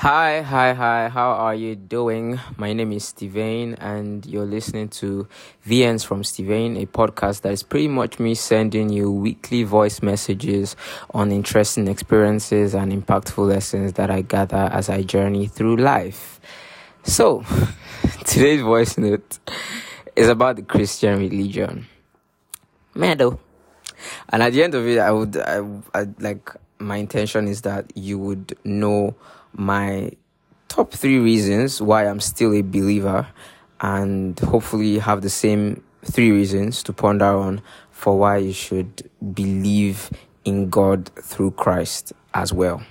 Hi, 0.00 0.42
hi, 0.42 0.74
hi. 0.74 1.08
How 1.08 1.30
are 1.30 1.54
you 1.54 1.74
doing? 1.74 2.38
My 2.58 2.74
name 2.74 2.92
is 2.92 3.06
Steven, 3.06 3.76
and 3.76 4.26
you're 4.26 4.44
listening 4.44 4.90
to 5.00 5.26
VNs 5.66 6.04
from 6.04 6.22
Steevane, 6.22 6.82
a 6.82 6.84
podcast 6.84 7.40
that 7.40 7.52
is 7.54 7.62
pretty 7.62 7.88
much 7.88 8.18
me 8.18 8.34
sending 8.34 8.90
you 8.90 9.10
weekly 9.10 9.62
voice 9.62 10.02
messages 10.02 10.76
on 11.14 11.32
interesting 11.32 11.88
experiences 11.88 12.74
and 12.74 12.92
impactful 12.92 13.48
lessons 13.48 13.94
that 13.94 14.10
I 14.10 14.20
gather 14.20 14.68
as 14.70 14.90
I 14.90 15.00
journey 15.00 15.46
through 15.46 15.76
life. 15.76 16.40
So, 17.02 17.42
today's 18.26 18.60
voice 18.60 18.98
note 18.98 19.38
is 20.14 20.28
about 20.28 20.56
the 20.56 20.62
Christian 20.62 21.18
religion. 21.18 21.86
Meadow. 22.94 23.40
And 24.28 24.42
at 24.42 24.52
the 24.52 24.62
end 24.62 24.74
of 24.74 24.86
it, 24.86 24.98
I 24.98 25.10
would, 25.10 25.38
I, 25.38 25.66
I 25.94 26.06
like, 26.18 26.50
my 26.78 26.98
intention 26.98 27.48
is 27.48 27.62
that 27.62 27.90
you 27.96 28.18
would 28.18 28.58
know 28.62 29.16
my 29.56 30.12
top 30.68 30.92
three 30.92 31.18
reasons 31.18 31.80
why 31.80 32.06
I'm 32.06 32.20
still 32.20 32.52
a 32.54 32.62
believer 32.62 33.26
and 33.80 34.38
hopefully 34.40 34.98
have 34.98 35.22
the 35.22 35.30
same 35.30 35.82
three 36.04 36.30
reasons 36.30 36.82
to 36.84 36.92
ponder 36.92 37.24
on 37.26 37.62
for 37.90 38.18
why 38.18 38.36
you 38.38 38.52
should 38.52 39.08
believe 39.34 40.10
in 40.44 40.68
God 40.68 41.10
through 41.16 41.52
Christ 41.52 42.12
as 42.34 42.52
well. 42.52 42.82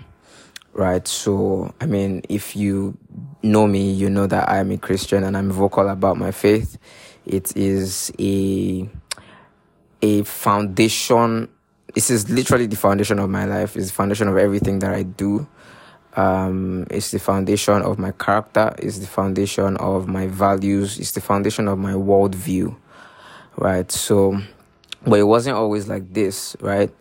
Right. 0.73 1.07
So, 1.07 1.73
I 1.79 1.85
mean, 1.85 2.21
if 2.27 2.55
you 2.55 2.97
know 3.41 3.65
me, 3.65 3.91
you 3.91 4.09
know 4.09 4.27
that 4.27 4.49
I 4.49 4.57
am 4.57 4.71
a 4.71 4.77
Christian 4.77 5.23
and 5.23 5.37
I'm 5.37 5.51
vocal 5.51 5.87
about 5.87 6.17
my 6.17 6.31
faith. 6.31 6.77
It 7.25 7.55
is 7.55 8.11
a, 8.19 8.89
a 10.01 10.23
foundation. 10.23 11.47
This 11.93 12.09
is 12.09 12.29
literally 12.29 12.67
the 12.67 12.75
foundation 12.75 13.19
of 13.19 13.29
my 13.29 13.45
life. 13.45 13.77
It's 13.77 13.87
the 13.87 13.93
foundation 13.93 14.27
of 14.27 14.37
everything 14.37 14.79
that 14.79 14.93
I 14.93 15.03
do 15.03 15.47
um, 16.15 16.87
it's 16.89 17.11
the 17.11 17.19
foundation 17.19 17.81
of 17.81 17.99
my 17.99 18.11
character, 18.11 18.73
it's 18.79 18.99
the 18.99 19.07
foundation 19.07 19.77
of 19.77 20.07
my 20.07 20.27
values, 20.27 20.97
it's 20.97 21.11
the 21.11 21.21
foundation 21.21 21.67
of 21.67 21.77
my 21.77 21.93
worldview, 21.93 22.75
right? 23.57 23.91
So, 23.91 24.39
but 25.05 25.19
it 25.19 25.23
wasn't 25.23 25.57
always 25.57 25.87
like 25.87 26.13
this, 26.13 26.55
right? 26.61 26.91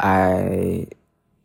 I, 0.00 0.88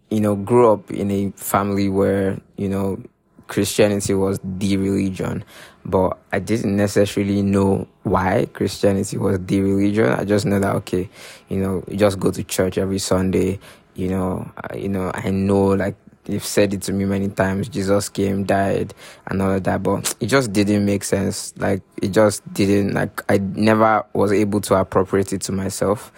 you 0.10 0.20
know, 0.20 0.36
grew 0.36 0.72
up 0.72 0.90
in 0.92 1.12
a 1.12 1.32
family 1.32 1.88
where, 1.88 2.40
you 2.58 2.68
know, 2.68 3.02
Christianity 3.48 4.14
was 4.14 4.40
the 4.44 4.78
religion, 4.78 5.44
but 5.86 6.18
I 6.32 6.40
didn't 6.40 6.76
necessarily 6.76 7.42
know 7.42 7.88
why 8.04 8.48
Christianity 8.54 9.18
was 9.18 9.40
the 9.40 9.62
religion. 9.62 10.08
I 10.08 10.24
just 10.24 10.46
know 10.46 10.60
that, 10.60 10.76
okay, 10.78 11.10
you 11.48 11.58
know, 11.58 11.84
you 11.88 11.98
just 11.98 12.20
go 12.20 12.32
to 12.32 12.44
church 12.44 12.78
every 12.78 13.00
Sunday, 13.00 13.60
you 13.96 14.10
know, 14.10 14.52
you 14.76 14.90
know, 14.90 15.12
I 15.14 15.32
know 15.32 15.68
like 15.70 15.96
You've 16.28 16.46
said 16.46 16.74
it 16.74 16.84
to 16.84 16.94
me 16.94 17.06
many 17.06 17.30
times. 17.30 17.70
Jesus 17.70 18.08
came, 18.10 18.44
died, 18.44 18.94
and 19.28 19.42
all 19.42 19.52
of 19.52 19.64
that, 19.64 19.82
but 19.82 20.14
it 20.20 20.28
just 20.28 20.54
didn't 20.54 20.86
make 20.86 21.04
sense. 21.04 21.54
Like 21.58 21.82
it 22.02 22.10
just 22.10 22.42
didn't. 22.54 22.94
Like 22.94 23.22
I 23.30 23.40
never 23.40 24.06
was 24.14 24.32
able 24.32 24.62
to 24.62 24.76
appropriate 24.76 25.34
it 25.34 25.42
to 25.44 25.52
myself. 25.52 26.12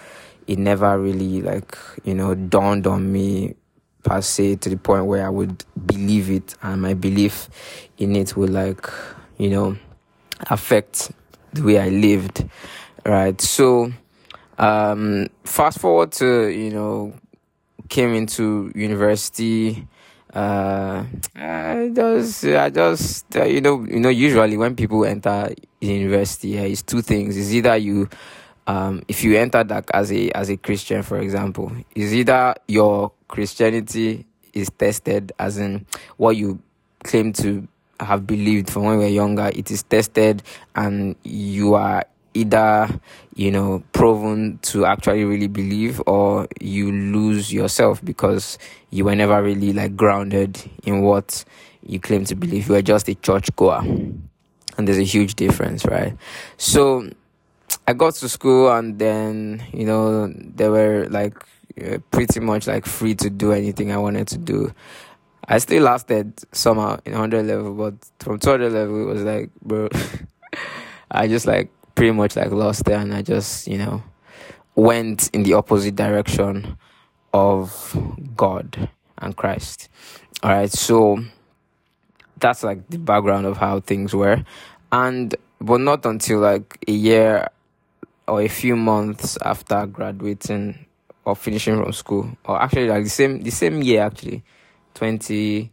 It 0.48 0.60
never 0.60 1.00
really 1.00 1.42
like 1.42 1.78
you 2.04 2.14
know 2.14 2.36
dawned 2.36 2.88
on 2.88 3.12
me 3.12 3.56
per 4.04 4.22
se 4.22 4.58
to 4.58 4.70
the 4.70 4.78
point 4.78 5.06
where 5.06 5.26
I 5.26 5.30
would 5.30 5.64
believe 5.86 6.30
it, 6.30 6.56
and 6.62 6.82
my 6.82 6.94
belief 6.94 7.50
in 7.98 8.16
it 8.16 8.36
would 8.36 8.50
like 8.50 8.90
you 9.38 9.50
know 9.50 9.78
affect 10.50 11.12
the 11.54 11.64
way 11.64 11.80
I 11.80 11.90
lived. 11.90 12.50
Right. 13.06 13.40
So 13.40 13.94
um 14.58 15.28
fast 15.44 15.80
forward 15.80 16.12
to 16.14 16.48
you 16.48 16.72
know 16.72 17.14
came 17.90 18.14
into 18.14 18.72
university 18.74 19.88
uh, 20.34 21.04
I 21.36 21.92
just, 21.94 22.46
I 22.46 22.70
just, 22.70 23.36
uh, 23.36 23.44
you 23.44 23.62
know, 23.62 23.84
you 23.84 24.00
know, 24.00 24.10
usually 24.10 24.58
when 24.58 24.76
people 24.76 25.04
enter 25.06 25.54
university, 25.82 26.50
yeah, 26.50 26.62
it's 26.62 26.82
two 26.82 27.02
things. 27.02 27.38
It's 27.38 27.52
either 27.52 27.76
you, 27.76 28.10
um, 28.68 29.04
if 29.08 29.24
you 29.24 29.38
enter 29.38 29.64
that 29.64 29.90
as 29.94 30.12
a 30.12 30.32
as 30.32 30.50
a 30.50 30.58
Christian, 30.58 31.04
for 31.04 31.20
example, 31.20 31.72
is 31.96 32.14
either 32.14 32.56
your 32.68 33.12
Christianity 33.28 34.26
is 34.54 34.70
tested, 34.78 35.32
as 35.38 35.58
in 35.58 35.86
what 36.18 36.38
you 36.38 36.62
claim 37.04 37.34
to 37.34 37.68
have 38.00 38.26
believed 38.26 38.70
from 38.70 38.84
when 38.84 38.94
you 38.96 39.00
were 39.00 39.08
younger, 39.08 39.52
it 39.54 39.70
is 39.70 39.84
tested, 39.84 40.44
and 40.76 41.16
you 41.24 41.74
are 41.74 42.06
either 42.34 42.88
you 43.36 43.52
know 43.52 43.84
proven 43.94 44.60
to 44.62 44.86
actually 44.86 45.24
really 45.24 45.48
believe 45.48 46.02
or 46.06 46.48
you 46.60 46.92
lose 46.92 47.52
yourself 47.52 48.04
because 48.04 48.58
you 48.90 49.06
were 49.06 49.16
never 49.16 49.42
really 49.42 49.74
like 49.74 49.96
grounded 49.96 50.62
in 50.84 51.02
what 51.02 51.44
you 51.86 52.00
claim 52.00 52.26
to 52.26 52.36
believe. 52.36 52.68
You 52.68 52.76
were 52.76 52.82
just 52.82 53.10
a 53.10 53.16
church 53.16 53.54
goer. 53.56 53.82
And 54.78 54.88
there's 54.88 54.98
a 54.98 55.04
huge 55.04 55.36
difference 55.36 55.86
right? 55.86 56.16
So 56.58 57.10
i 57.88 57.94
got 57.94 58.14
to 58.14 58.30
school 58.30 58.72
and 58.72 59.00
then 59.00 59.64
you 59.74 59.86
know 59.86 60.28
they 60.28 60.68
were 60.70 61.08
like 61.10 61.36
uh, 61.84 61.98
pretty 62.12 62.40
much 62.40 62.68
like 62.68 62.86
free 62.86 63.16
to 63.16 63.30
do 63.30 63.54
anything 63.54 63.92
i 63.92 63.98
wanted 63.98 64.28
to 64.28 64.38
do. 64.38 64.74
I 65.48 65.58
still 65.58 65.84
lasted 65.84 66.34
somehow 66.54 67.00
in 67.06 67.14
100 67.14 67.46
level 67.46 67.74
but 67.74 67.94
from 68.20 68.40
200 68.40 68.72
level 68.72 69.02
it 69.02 69.06
was 69.06 69.24
like 69.24 69.50
bro 69.62 69.90
i 71.12 71.28
just 71.28 71.46
like 71.46 71.70
pretty 71.96 72.12
much 72.12 72.36
like 72.36 72.52
lost 72.52 72.86
there 72.86 73.00
and 73.00 73.14
I 73.14 73.22
just, 73.22 73.68
you 73.68 73.78
know, 73.78 74.04
went 74.76 75.30
in 75.34 75.44
the 75.44 75.54
opposite 75.54 75.96
direction 75.96 76.78
of 77.34 77.96
God 78.36 78.90
and 79.18 79.36
Christ. 79.36 79.90
All 80.44 80.52
right, 80.52 80.72
so 80.72 81.24
that's 82.38 82.64
like 82.64 82.90
the 82.90 82.98
background 82.98 83.46
of 83.46 83.58
how 83.58 83.80
things 83.80 84.14
were. 84.14 84.44
And 84.92 85.36
but 85.60 85.80
not 85.80 86.06
until 86.06 86.40
like 86.40 86.84
a 86.88 86.92
year 86.92 87.48
or 88.28 88.42
a 88.42 88.48
few 88.48 88.76
months 88.76 89.38
after 89.44 89.86
graduating 89.86 90.86
or 91.26 91.36
finishing 91.36 91.82
from 91.82 91.94
school, 91.94 92.38
or 92.46 92.62
actually 92.62 92.88
like 92.88 93.04
the 93.04 93.10
same 93.10 93.42
the 93.42 93.52
same 93.52 93.84
year 93.84 94.02
actually, 94.02 94.44
twenty. 94.94 95.72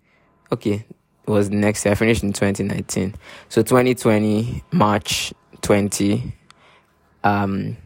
Okay, 0.53 0.85
was 1.27 1.51
the 1.51 1.57
next 1.57 1.85
year. 1.85 1.93
I 1.93 1.95
finished 1.95 2.23
in 2.23 2.33
twenty 2.33 2.63
nineteen. 2.65 3.15
So 3.49 3.63
twenty 3.63 3.95
twenty 3.95 4.63
March 4.73 5.33
20 5.63 6.33
um 7.25 7.77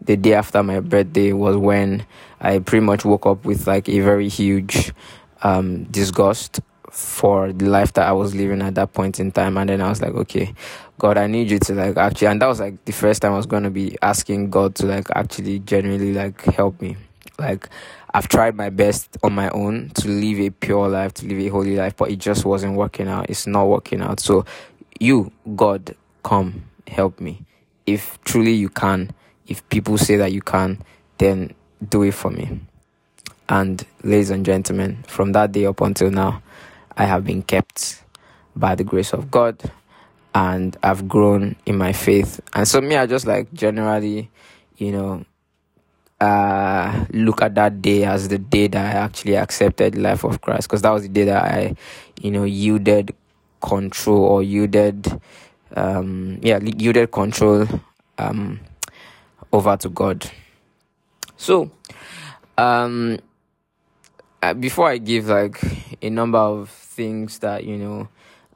the 0.00 0.16
day 0.16 0.34
after 0.34 0.62
my 0.62 0.80
birthday 0.80 1.32
was 1.32 1.56
when 1.56 2.04
I 2.40 2.58
pretty 2.58 2.84
much 2.84 3.04
woke 3.04 3.26
up 3.26 3.44
with 3.44 3.66
like 3.66 3.88
a 3.88 4.00
very 4.00 4.28
huge 4.28 4.92
um 5.42 5.84
disgust 5.84 6.60
for 6.92 7.52
the 7.52 7.66
life 7.66 7.94
that 7.94 8.06
I 8.06 8.12
was 8.12 8.34
living 8.34 8.60
at 8.60 8.74
that 8.74 8.92
point 8.92 9.18
in 9.18 9.32
time. 9.32 9.56
And 9.56 9.70
then 9.70 9.80
I 9.80 9.88
was 9.88 10.02
like, 10.02 10.12
okay, 10.12 10.54
God, 10.98 11.16
I 11.16 11.26
need 11.26 11.50
you 11.50 11.58
to 11.60 11.74
like 11.74 11.96
actually, 11.96 12.28
and 12.28 12.42
that 12.42 12.46
was 12.46 12.60
like 12.60 12.84
the 12.84 12.92
first 12.92 13.22
time 13.22 13.32
I 13.32 13.36
was 13.36 13.46
going 13.46 13.62
to 13.62 13.70
be 13.70 13.96
asking 14.02 14.50
God 14.50 14.74
to 14.76 14.86
like 14.86 15.06
actually 15.14 15.60
genuinely 15.60 16.12
like 16.12 16.42
help 16.44 16.80
me. 16.82 16.96
Like, 17.38 17.68
I've 18.14 18.28
tried 18.28 18.54
my 18.56 18.68
best 18.68 19.16
on 19.22 19.32
my 19.32 19.48
own 19.50 19.90
to 19.94 20.08
live 20.08 20.38
a 20.38 20.50
pure 20.50 20.86
life, 20.88 21.14
to 21.14 21.26
live 21.26 21.38
a 21.38 21.48
holy 21.48 21.76
life, 21.76 21.96
but 21.96 22.10
it 22.10 22.18
just 22.18 22.44
wasn't 22.44 22.76
working 22.76 23.08
out. 23.08 23.30
It's 23.30 23.46
not 23.46 23.64
working 23.64 24.02
out. 24.02 24.20
So, 24.20 24.44
you, 25.00 25.32
God, 25.56 25.96
come 26.22 26.62
help 26.88 27.20
me. 27.20 27.44
If 27.86 28.22
truly 28.24 28.52
you 28.52 28.68
can, 28.68 29.12
if 29.46 29.68
people 29.68 29.98
say 29.98 30.16
that 30.16 30.32
you 30.32 30.40
can, 30.40 30.82
then 31.18 31.54
do 31.88 32.02
it 32.02 32.12
for 32.12 32.30
me. 32.30 32.60
And 33.48 33.84
ladies 34.02 34.30
and 34.30 34.46
gentlemen, 34.46 35.04
from 35.06 35.32
that 35.32 35.52
day 35.52 35.66
up 35.66 35.80
until 35.80 36.10
now, 36.10 36.42
I 36.96 37.04
have 37.04 37.24
been 37.24 37.42
kept 37.42 38.02
by 38.54 38.74
the 38.74 38.84
grace 38.84 39.12
of 39.12 39.30
God 39.30 39.60
and 40.34 40.76
I've 40.82 41.08
grown 41.08 41.56
in 41.66 41.76
my 41.76 41.92
faith. 41.92 42.40
And 42.54 42.66
so 42.66 42.80
me, 42.80 42.96
I 42.96 43.06
just 43.06 43.26
like 43.26 43.52
generally, 43.52 44.30
you 44.76 44.92
know, 44.92 45.24
uh, 46.20 47.04
look 47.10 47.42
at 47.42 47.54
that 47.56 47.82
day 47.82 48.04
as 48.04 48.28
the 48.28 48.38
day 48.38 48.68
that 48.68 48.94
I 48.94 48.98
actually 48.98 49.36
accepted 49.36 49.98
life 49.98 50.24
of 50.24 50.40
Christ, 50.40 50.68
because 50.68 50.82
that 50.82 50.90
was 50.90 51.02
the 51.02 51.08
day 51.08 51.24
that 51.24 51.42
I, 51.42 51.74
you 52.20 52.30
know, 52.30 52.44
yielded 52.44 53.14
control 53.60 54.24
or 54.24 54.42
yielded 54.42 55.20
um, 55.76 56.38
yeah, 56.42 56.58
yielded 56.58 57.10
control 57.10 57.66
um, 58.18 58.60
over 59.52 59.76
to 59.76 59.88
God. 59.88 60.30
So, 61.36 61.70
um, 62.58 63.18
uh, 64.42 64.54
before 64.54 64.88
I 64.88 64.98
give 64.98 65.28
like 65.28 65.60
a 66.02 66.10
number 66.10 66.38
of 66.38 66.68
things 66.68 67.38
that 67.40 67.64
you 67.64 67.78
know, 67.78 68.08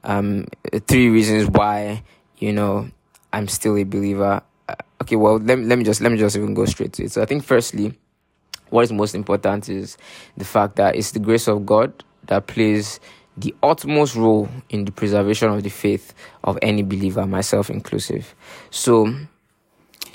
um, 0.03 0.45
three 0.87 1.09
reasons 1.09 1.49
why 1.49 2.03
you 2.37 2.53
know 2.53 2.89
I'm 3.33 3.47
still 3.47 3.77
a 3.77 3.83
believer. 3.83 4.41
Uh, 4.69 4.75
okay, 5.01 5.15
well, 5.15 5.37
let, 5.37 5.59
let 5.59 5.77
me 5.77 5.83
just 5.83 6.01
let 6.01 6.11
me 6.11 6.17
just 6.17 6.35
even 6.35 6.53
go 6.53 6.65
straight 6.65 6.93
to 6.93 7.03
it. 7.03 7.11
So 7.11 7.21
I 7.21 7.25
think 7.25 7.43
firstly, 7.43 7.93
what 8.69 8.83
is 8.83 8.91
most 8.91 9.15
important 9.15 9.69
is 9.69 9.97
the 10.35 10.45
fact 10.45 10.75
that 10.75 10.95
it's 10.95 11.11
the 11.11 11.19
grace 11.19 11.47
of 11.47 11.65
God 11.65 12.03
that 12.27 12.47
plays 12.47 12.99
the 13.37 13.53
utmost 13.61 14.15
role 14.15 14.49
in 14.69 14.85
the 14.85 14.91
preservation 14.91 15.49
of 15.49 15.63
the 15.63 15.69
faith 15.69 16.13
of 16.43 16.57
any 16.61 16.81
believer, 16.81 17.25
myself 17.25 17.69
inclusive. 17.69 18.33
So, 18.71 19.13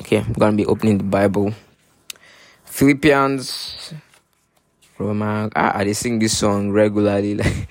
okay, 0.00 0.19
I'm 0.19 0.32
gonna 0.32 0.56
be 0.56 0.66
opening 0.66 0.98
the 0.98 1.04
Bible. 1.04 1.54
Philippians, 2.64 3.94
Roman. 4.98 5.50
Ah, 5.54 5.76
I 5.76 5.92
sing 5.92 6.19
this 6.19 6.36
song 6.36 6.70
regularly. 6.70 7.34
Like, 7.36 7.69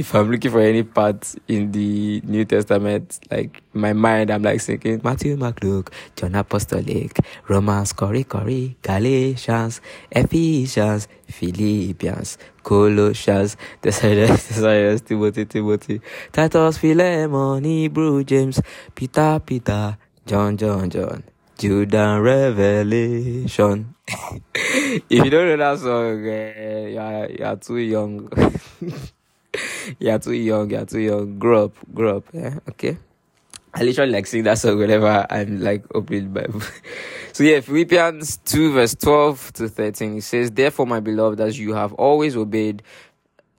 if 0.00 0.14
I'm 0.14 0.30
looking 0.30 0.50
for 0.50 0.60
any 0.60 0.82
part 0.82 1.34
in 1.46 1.72
the 1.72 2.22
New 2.24 2.46
Testament, 2.46 3.20
like 3.30 3.62
my 3.74 3.92
mind, 3.92 4.30
I'm 4.30 4.42
like 4.42 4.62
thinking 4.62 4.98
Matthew, 5.04 5.36
Mark, 5.36 5.62
Luke, 5.62 5.92
John 6.16 6.34
Apostolic, 6.36 7.18
Romans, 7.48 7.92
Corey, 7.92 8.24
Corey, 8.24 8.78
Galatians, 8.80 9.82
Ephesians, 10.10 11.06
Philippians, 11.28 12.38
Colossians, 12.62 13.58
Thessalonians, 13.82 15.02
Timothy, 15.02 15.44
Timothy, 15.44 16.00
Titus, 16.32 16.78
Philemon, 16.78 17.62
Hebrew, 17.62 18.24
James, 18.24 18.58
Peter, 18.94 19.38
Peter, 19.44 19.98
John, 20.24 20.56
John, 20.56 20.88
John. 20.88 21.22
Judah 21.58 22.18
Revelation. 22.22 23.94
if 24.54 25.10
you 25.10 25.28
don't 25.28 25.46
know 25.46 25.56
that 25.58 25.78
song, 25.78 26.26
uh, 26.26 26.88
you, 26.88 26.98
are, 26.98 27.28
you 27.28 27.44
are 27.44 27.56
too 27.56 27.76
young. 27.76 28.32
you're 29.98 30.18
too 30.18 30.32
young, 30.32 30.70
you're 30.70 30.86
too 30.86 31.00
young. 31.00 31.38
Grow 31.38 31.66
up, 31.66 31.76
grow 31.92 32.18
up, 32.18 32.24
yeah, 32.32 32.58
okay. 32.68 32.96
I 33.72 33.82
literally 33.84 34.10
like 34.10 34.26
sing 34.26 34.42
that 34.44 34.58
song 34.58 34.78
whenever 34.78 35.26
I'm 35.30 35.60
like 35.60 35.84
opening 35.94 36.32
Bible. 36.32 36.60
so 37.32 37.44
yeah, 37.44 37.60
Philippians 37.60 38.38
2 38.38 38.72
verse 38.72 38.94
12 38.96 39.52
to 39.54 39.68
13, 39.68 40.18
it 40.18 40.22
says, 40.22 40.50
Therefore, 40.50 40.86
my 40.86 40.98
beloved, 40.98 41.40
as 41.40 41.58
you 41.58 41.74
have 41.74 41.92
always 41.94 42.36
obeyed, 42.36 42.82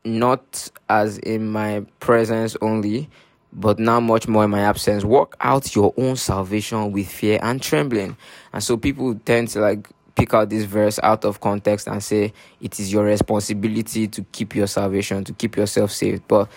not 0.03 0.69
as 0.89 1.17
in 1.19 1.49
my 1.49 1.85
presence 1.99 2.57
only, 2.61 3.09
but 3.53 3.79
now 3.79 3.99
much 3.99 4.27
more 4.27 4.43
in 4.43 4.49
my 4.49 4.61
absence, 4.61 5.05
work 5.05 5.35
out 5.39 5.75
your 5.75 5.93
own 5.97 6.15
salvation 6.15 6.91
with 6.91 7.09
fear 7.09 7.39
and 7.41 7.61
trembling. 7.61 8.17
And 8.51 8.63
so 8.63 8.77
people 8.77 9.15
tend 9.15 9.49
to 9.49 9.61
like 9.61 9.89
pick 10.21 10.35
out 10.35 10.51
this 10.51 10.65
verse 10.65 10.99
out 11.01 11.25
of 11.25 11.39
context 11.39 11.87
and 11.87 12.03
say 12.03 12.31
it 12.61 12.79
is 12.79 12.93
your 12.93 13.05
responsibility 13.05 14.07
to 14.07 14.21
keep 14.31 14.53
your 14.53 14.67
salvation, 14.67 15.23
to 15.23 15.33
keep 15.33 15.57
yourself 15.57 15.89
saved. 15.89 16.27
But 16.27 16.47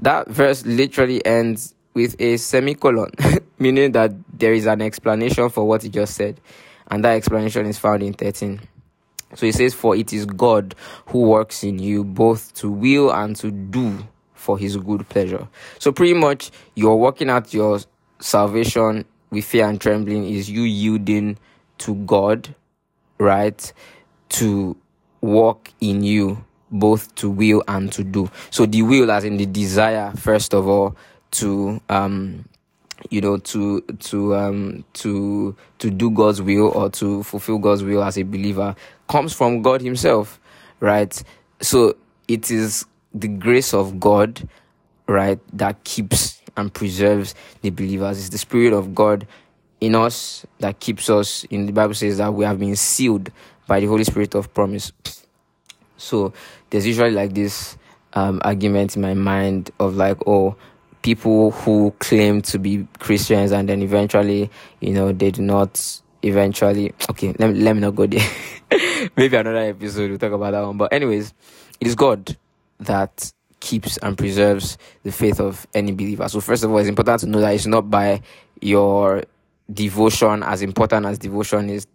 that 0.00 0.28
verse 0.28 0.66
literally 0.66 1.24
ends 1.24 1.74
with 1.94 2.14
a 2.20 2.36
semicolon, 2.36 3.10
meaning 3.58 3.92
that 3.92 4.12
there 4.38 4.52
is 4.52 4.66
an 4.66 4.82
explanation 4.82 5.48
for 5.48 5.66
what 5.66 5.82
he 5.82 5.88
just 5.88 6.14
said. 6.14 6.38
And 6.90 7.02
that 7.06 7.16
explanation 7.16 7.64
is 7.64 7.78
found 7.78 8.02
in 8.02 8.12
13. 8.12 8.60
So 9.34 9.46
he 9.46 9.52
says, 9.52 9.72
For 9.72 9.96
it 9.96 10.12
is 10.12 10.26
God 10.26 10.74
who 11.06 11.22
works 11.22 11.64
in 11.64 11.78
you 11.78 12.04
both 12.04 12.52
to 12.56 12.70
will 12.70 13.10
and 13.12 13.34
to 13.36 13.50
do 13.50 14.06
for 14.34 14.58
his 14.58 14.76
good 14.76 15.08
pleasure. 15.08 15.48
So 15.78 15.90
pretty 15.90 16.12
much 16.12 16.50
you're 16.74 16.96
working 16.96 17.30
out 17.30 17.54
your 17.54 17.80
salvation 18.20 19.06
with 19.30 19.46
fear 19.46 19.66
and 19.66 19.80
trembling 19.80 20.28
is 20.28 20.50
you 20.50 20.64
yielding 20.64 21.38
to 21.78 21.94
God 21.94 22.54
right, 23.18 23.72
to 24.30 24.76
walk 25.20 25.72
in 25.80 26.02
you, 26.02 26.44
both 26.70 27.14
to 27.16 27.30
will 27.30 27.62
and 27.68 27.92
to 27.92 28.04
do. 28.04 28.30
So 28.50 28.66
the 28.66 28.82
will, 28.82 29.10
as 29.10 29.24
in 29.24 29.36
the 29.36 29.46
desire, 29.46 30.12
first 30.16 30.54
of 30.54 30.68
all, 30.68 30.96
to 31.32 31.80
um, 31.88 32.44
you 33.10 33.20
know, 33.20 33.36
to 33.38 33.80
to 33.80 34.34
um 34.34 34.84
to 34.94 35.54
to 35.78 35.90
do 35.90 36.10
God's 36.10 36.42
will 36.42 36.68
or 36.68 36.90
to 36.90 37.22
fulfill 37.22 37.58
God's 37.58 37.82
will 37.82 38.02
as 38.02 38.18
a 38.18 38.22
believer, 38.22 38.74
comes 39.08 39.32
from 39.32 39.62
God 39.62 39.80
Himself, 39.80 40.40
right? 40.80 41.22
So 41.60 41.96
it 42.28 42.50
is 42.50 42.84
the 43.14 43.28
grace 43.28 43.72
of 43.72 44.00
God, 44.00 44.48
right, 45.06 45.38
that 45.52 45.84
keeps 45.84 46.42
and 46.56 46.72
preserves 46.72 47.34
the 47.60 47.70
believers. 47.70 48.18
It's 48.18 48.30
the 48.30 48.38
Spirit 48.38 48.72
of 48.72 48.94
God 48.94 49.26
in 49.80 49.94
us 49.94 50.46
that 50.58 50.80
keeps 50.80 51.10
us 51.10 51.44
in 51.44 51.66
the 51.66 51.72
bible 51.72 51.94
says 51.94 52.18
that 52.18 52.32
we 52.32 52.44
have 52.44 52.58
been 52.58 52.76
sealed 52.76 53.30
by 53.66 53.80
the 53.80 53.86
holy 53.86 54.04
spirit 54.04 54.34
of 54.34 54.52
promise. 54.54 54.92
So 55.96 56.32
there's 56.70 56.86
usually 56.86 57.10
like 57.10 57.34
this 57.34 57.76
um, 58.12 58.40
argument 58.44 58.96
in 58.96 59.02
my 59.02 59.14
mind 59.14 59.70
of 59.78 59.96
like 59.96 60.18
oh 60.26 60.56
people 61.02 61.50
who 61.50 61.94
claim 61.98 62.42
to 62.42 62.58
be 62.58 62.86
christians 62.98 63.52
and 63.52 63.68
then 63.68 63.80
eventually 63.80 64.50
you 64.80 64.92
know 64.92 65.12
they 65.12 65.30
do 65.30 65.40
not 65.40 66.00
eventually 66.22 66.92
okay 67.08 67.32
let 67.38 67.52
me, 67.52 67.60
let 67.60 67.74
me 67.74 67.80
not 67.80 67.94
go 67.94 68.06
there. 68.06 68.26
Maybe 69.16 69.36
another 69.36 69.58
episode 69.58 70.10
we'll 70.10 70.18
talk 70.18 70.32
about 70.32 70.52
that 70.52 70.62
one. 70.62 70.76
But 70.76 70.92
anyways 70.92 71.32
it 71.80 71.86
is 71.86 71.94
god 71.94 72.36
that 72.80 73.32
keeps 73.60 73.96
and 73.98 74.16
preserves 74.18 74.78
the 75.02 75.12
faith 75.12 75.40
of 75.40 75.66
any 75.74 75.92
believer. 75.92 76.28
So 76.28 76.40
first 76.40 76.64
of 76.64 76.70
all 76.70 76.78
it's 76.78 76.88
important 76.88 77.20
to 77.20 77.26
know 77.26 77.40
that 77.40 77.54
it's 77.54 77.66
not 77.66 77.90
by 77.90 78.22
your 78.60 79.22
devotion, 79.72 80.42
as 80.42 80.62
important 80.62 81.06
as 81.06 81.18
devotion 81.18 81.70
is, 81.70 81.86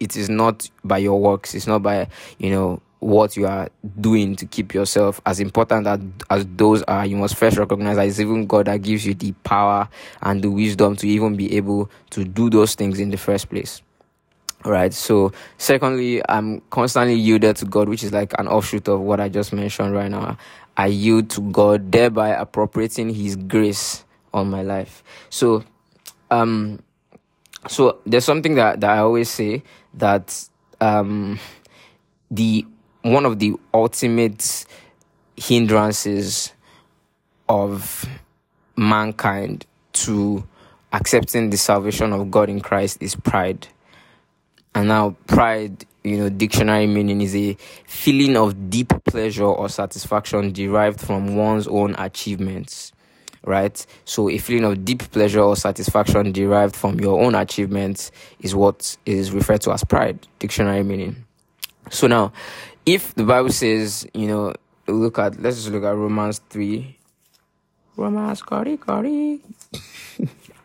it 0.00 0.16
is 0.16 0.28
not 0.28 0.68
by 0.84 0.98
your 0.98 1.20
works, 1.20 1.54
it's 1.54 1.66
not 1.66 1.82
by, 1.82 2.08
you 2.38 2.50
know, 2.50 2.80
what 3.00 3.36
you 3.36 3.46
are 3.46 3.68
doing 4.00 4.34
to 4.36 4.46
keep 4.46 4.74
yourself 4.74 5.20
as 5.24 5.40
important 5.40 5.86
as, 5.86 6.00
as 6.30 6.46
those 6.56 6.82
are. 6.84 7.06
You 7.06 7.16
must 7.16 7.36
first 7.36 7.56
recognize 7.56 7.96
that 7.96 8.06
it's 8.06 8.20
even 8.20 8.46
god 8.46 8.66
that 8.66 8.82
gives 8.82 9.06
you 9.06 9.14
the 9.14 9.32
power 9.44 9.88
and 10.22 10.42
the 10.42 10.50
wisdom 10.50 10.96
to 10.96 11.06
even 11.08 11.36
be 11.36 11.56
able 11.56 11.90
to 12.10 12.24
do 12.24 12.50
those 12.50 12.74
things 12.74 12.98
in 12.98 13.10
the 13.10 13.16
first 13.16 13.48
place. 13.50 13.82
All 14.64 14.72
right 14.72 14.92
so 14.92 15.30
secondly 15.56 16.20
i'm 16.28 16.60
constantly 16.70 17.14
yielded 17.14 17.54
to 17.56 17.64
god 17.64 17.88
which 17.88 18.02
is 18.02 18.12
like 18.12 18.34
an 18.40 18.48
offshoot 18.48 18.88
of 18.88 18.98
what 18.98 19.20
i 19.20 19.28
just 19.28 19.52
mentioned 19.52 19.94
right 19.94 20.10
now. 20.10 20.36
I 20.76 20.86
yield 20.86 21.30
to 21.30 21.40
god 21.52 21.92
thereby 21.92 22.30
appropriating 22.30 23.14
his 23.14 23.36
grace 23.36 24.04
on 24.34 24.50
my 24.50 24.62
life. 24.62 25.04
So 25.30 25.62
um 26.32 26.80
so 27.66 27.98
there's 28.06 28.24
something 28.24 28.54
that, 28.54 28.80
that 28.80 28.90
I 28.90 28.98
always 28.98 29.28
say 29.28 29.62
that 29.94 30.48
um, 30.80 31.38
the 32.30 32.64
one 33.02 33.24
of 33.24 33.38
the 33.38 33.54
ultimate 33.72 34.64
hindrances 35.36 36.52
of 37.48 38.04
mankind 38.76 39.66
to 39.92 40.44
accepting 40.92 41.50
the 41.50 41.56
salvation 41.56 42.12
of 42.12 42.30
God 42.30 42.48
in 42.48 42.60
Christ 42.60 42.98
is 43.00 43.14
pride. 43.14 43.68
And 44.74 44.88
now 44.88 45.16
pride, 45.26 45.84
you 46.04 46.18
know, 46.18 46.28
dictionary 46.28 46.86
meaning 46.86 47.20
is 47.20 47.34
a 47.34 47.56
feeling 47.86 48.36
of 48.36 48.70
deep 48.70 48.92
pleasure 49.04 49.44
or 49.44 49.68
satisfaction 49.68 50.52
derived 50.52 51.00
from 51.00 51.36
one's 51.36 51.66
own 51.66 51.94
achievements 51.98 52.92
right? 53.48 53.84
So 54.04 54.28
a 54.28 54.38
feeling 54.38 54.64
of 54.64 54.84
deep 54.84 55.10
pleasure 55.10 55.40
or 55.40 55.56
satisfaction 55.56 56.30
derived 56.32 56.76
from 56.76 57.00
your 57.00 57.20
own 57.20 57.34
achievements 57.34 58.12
is 58.40 58.54
what 58.54 58.96
is 59.06 59.32
referred 59.32 59.62
to 59.62 59.72
as 59.72 59.82
pride, 59.82 60.26
dictionary 60.38 60.82
meaning. 60.82 61.24
So 61.90 62.06
now, 62.06 62.32
if 62.84 63.14
the 63.14 63.24
Bible 63.24 63.50
says, 63.50 64.06
you 64.12 64.28
know, 64.28 64.54
look 64.86 65.18
at, 65.18 65.40
let's 65.40 65.56
just 65.56 65.70
look 65.70 65.84
at 65.84 65.96
Romans 65.96 66.40
3. 66.50 66.96
Romans, 67.96 68.42
Cody, 68.42 68.76
Cody. 68.76 69.40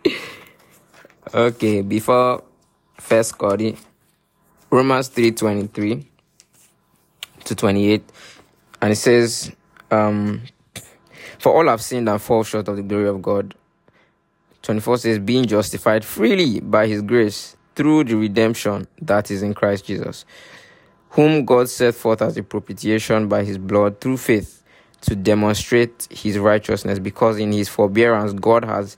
okay, 1.33 1.81
before 1.81 2.43
first 2.99 3.37
Cody, 3.37 3.77
Romans 4.69 5.07
3 5.07 5.31
23 5.31 6.05
to 7.45 7.55
28, 7.55 8.03
and 8.81 8.91
it 8.91 8.95
says, 8.95 9.51
um, 9.89 10.41
for 11.43 11.53
all 11.53 11.67
have 11.67 11.81
sinned 11.81 12.07
and 12.07 12.21
fall 12.21 12.41
short 12.45 12.69
of 12.69 12.77
the 12.77 12.81
glory 12.81 13.09
of 13.09 13.21
God. 13.21 13.53
24 14.61 14.97
says, 14.99 15.19
being 15.19 15.45
justified 15.45 16.05
freely 16.05 16.61
by 16.61 16.87
his 16.87 17.01
grace 17.01 17.57
through 17.75 18.05
the 18.05 18.15
redemption 18.15 18.87
that 19.01 19.29
is 19.29 19.43
in 19.43 19.53
Christ 19.53 19.83
Jesus, 19.83 20.23
whom 21.09 21.43
God 21.43 21.67
set 21.67 21.95
forth 21.95 22.21
as 22.21 22.37
a 22.37 22.43
propitiation 22.43 23.27
by 23.27 23.43
his 23.43 23.57
blood 23.57 23.99
through 23.99 24.15
faith 24.15 24.63
to 25.01 25.17
demonstrate 25.17 26.07
his 26.09 26.39
righteousness, 26.39 26.97
because 26.97 27.37
in 27.37 27.51
his 27.51 27.67
forbearance 27.67 28.31
God 28.31 28.63
has 28.63 28.95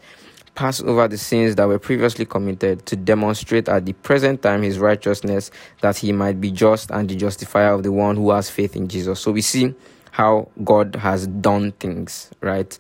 passed 0.54 0.84
over 0.84 1.08
the 1.08 1.18
sins 1.18 1.56
that 1.56 1.68
were 1.68 1.80
previously 1.80 2.26
committed 2.26 2.86
to 2.86 2.96
demonstrate 2.96 3.68
at 3.68 3.88
the 3.88 3.94
present 3.94 4.44
time 4.44 4.62
his 4.62 4.78
righteousness, 4.78 5.50
that 5.82 5.98
he 5.98 6.12
might 6.12 6.40
be 6.40 6.52
just 6.52 6.92
and 6.92 7.10
the 7.10 7.16
justifier 7.16 7.74
of 7.74 7.82
the 7.82 7.92
one 7.92 8.16
who 8.16 8.30
has 8.30 8.52
faith 8.52 8.76
in 8.76 8.88
Jesus. 8.88 9.20
So 9.20 9.32
we 9.32 9.42
see 9.42 9.74
how 10.16 10.48
God 10.64 10.96
has 10.96 11.28
done 11.28 11.74
things, 11.74 12.32
right? 12.40 12.80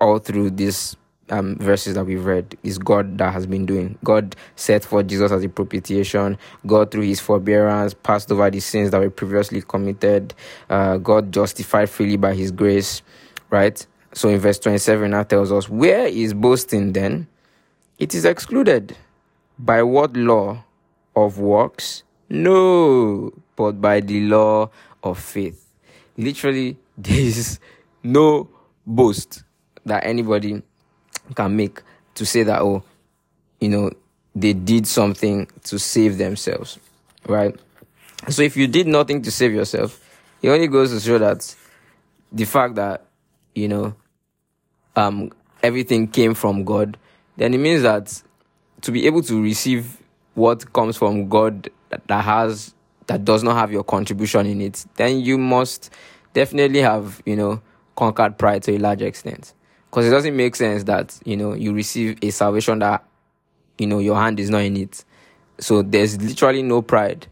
All 0.00 0.18
through 0.18 0.50
these 0.50 0.96
um, 1.30 1.56
verses 1.58 1.94
that 1.94 2.04
we've 2.04 2.24
read 2.24 2.58
is 2.64 2.78
God 2.78 3.16
that 3.18 3.32
has 3.32 3.46
been 3.46 3.64
doing. 3.64 3.96
God 4.02 4.34
set 4.56 4.84
for 4.84 5.04
Jesus 5.04 5.30
as 5.30 5.44
a 5.44 5.48
propitiation. 5.48 6.36
God, 6.66 6.90
through 6.90 7.04
his 7.04 7.20
forbearance, 7.20 7.94
passed 7.94 8.32
over 8.32 8.50
the 8.50 8.58
sins 8.58 8.90
that 8.90 8.98
were 8.98 9.08
previously 9.08 9.62
committed. 9.62 10.34
Uh, 10.68 10.96
God 10.96 11.30
justified 11.30 11.88
freely 11.88 12.16
by 12.16 12.34
his 12.34 12.50
grace, 12.50 13.02
right? 13.50 13.86
So 14.12 14.28
in 14.28 14.40
verse 14.40 14.58
27, 14.58 15.12
that 15.12 15.28
tells 15.28 15.52
us, 15.52 15.68
Where 15.68 16.08
is 16.08 16.34
boasting 16.34 16.92
then? 16.92 17.28
It 18.00 18.16
is 18.16 18.24
excluded. 18.24 18.96
By 19.60 19.84
what 19.84 20.16
law? 20.16 20.64
Of 21.14 21.38
works? 21.38 22.02
No, 22.28 23.32
but 23.54 23.80
by 23.80 24.00
the 24.00 24.22
law 24.22 24.70
of 25.04 25.20
faith 25.20 25.63
literally 26.16 26.76
there 26.98 27.20
is 27.20 27.58
no 28.02 28.48
boast 28.86 29.42
that 29.84 30.04
anybody 30.04 30.62
can 31.34 31.56
make 31.56 31.82
to 32.14 32.24
say 32.26 32.42
that 32.42 32.60
oh 32.60 32.82
you 33.60 33.68
know 33.68 33.90
they 34.34 34.52
did 34.52 34.86
something 34.86 35.46
to 35.62 35.78
save 35.78 36.18
themselves 36.18 36.78
right? 37.26 37.56
So 38.28 38.42
if 38.42 38.56
you 38.56 38.66
did 38.66 38.86
nothing 38.86 39.22
to 39.22 39.30
save 39.30 39.52
yourself 39.52 40.00
it 40.42 40.48
only 40.48 40.66
goes 40.66 40.90
to 40.90 41.00
show 41.00 41.18
that 41.18 41.54
the 42.32 42.44
fact 42.44 42.74
that 42.74 43.06
you 43.54 43.68
know, 43.68 43.94
um, 44.96 45.30
everything 45.62 46.08
came 46.08 46.34
from 46.34 46.64
God, 46.64 46.96
then 47.36 47.54
it 47.54 47.58
means 47.58 47.82
that 47.82 48.22
to 48.82 48.92
be 48.92 49.06
able 49.06 49.22
to 49.22 49.42
receive 49.42 49.98
what 50.34 50.72
comes 50.72 50.96
from 50.96 51.28
God 51.28 51.70
that, 51.88 52.06
that 52.08 52.24
has 52.24 52.73
that 53.06 53.24
does 53.24 53.42
not 53.42 53.56
have 53.56 53.70
your 53.72 53.84
contribution 53.84 54.46
in 54.46 54.60
it, 54.60 54.84
then 54.96 55.20
you 55.20 55.38
must 55.38 55.90
definitely 56.32 56.80
have, 56.80 57.22
you 57.26 57.36
know, 57.36 57.60
conquered 57.96 58.38
pride 58.38 58.62
to 58.64 58.76
a 58.76 58.78
large 58.78 59.02
extent. 59.02 59.52
Because 59.90 60.06
it 60.06 60.10
doesn't 60.10 60.36
make 60.36 60.56
sense 60.56 60.84
that, 60.84 61.18
you 61.24 61.36
know, 61.36 61.54
you 61.54 61.72
receive 61.72 62.18
a 62.22 62.30
salvation 62.30 62.80
that, 62.80 63.04
you 63.78 63.86
know, 63.86 64.00
your 64.00 64.16
hand 64.16 64.40
is 64.40 64.50
not 64.50 64.62
in 64.62 64.76
it. 64.76 65.04
So 65.58 65.82
there's 65.82 66.20
literally 66.20 66.62
no 66.62 66.82
pride, 66.82 67.28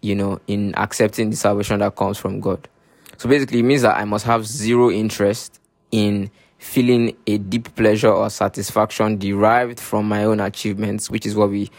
you 0.00 0.16
know, 0.16 0.40
in 0.48 0.74
accepting 0.76 1.30
the 1.30 1.36
salvation 1.36 1.78
that 1.78 1.94
comes 1.94 2.18
from 2.18 2.40
God. 2.40 2.68
So 3.16 3.28
basically, 3.28 3.60
it 3.60 3.64
means 3.64 3.82
that 3.82 3.96
I 3.96 4.04
must 4.04 4.26
have 4.26 4.44
zero 4.44 4.90
interest 4.90 5.60
in 5.92 6.30
feeling 6.58 7.16
a 7.28 7.38
deep 7.38 7.72
pleasure 7.76 8.10
or 8.10 8.28
satisfaction 8.28 9.18
derived 9.18 9.78
from 9.78 10.08
my 10.08 10.24
own 10.24 10.40
achievements, 10.40 11.08
which 11.08 11.26
is 11.26 11.36
what 11.36 11.50
we 11.50 11.70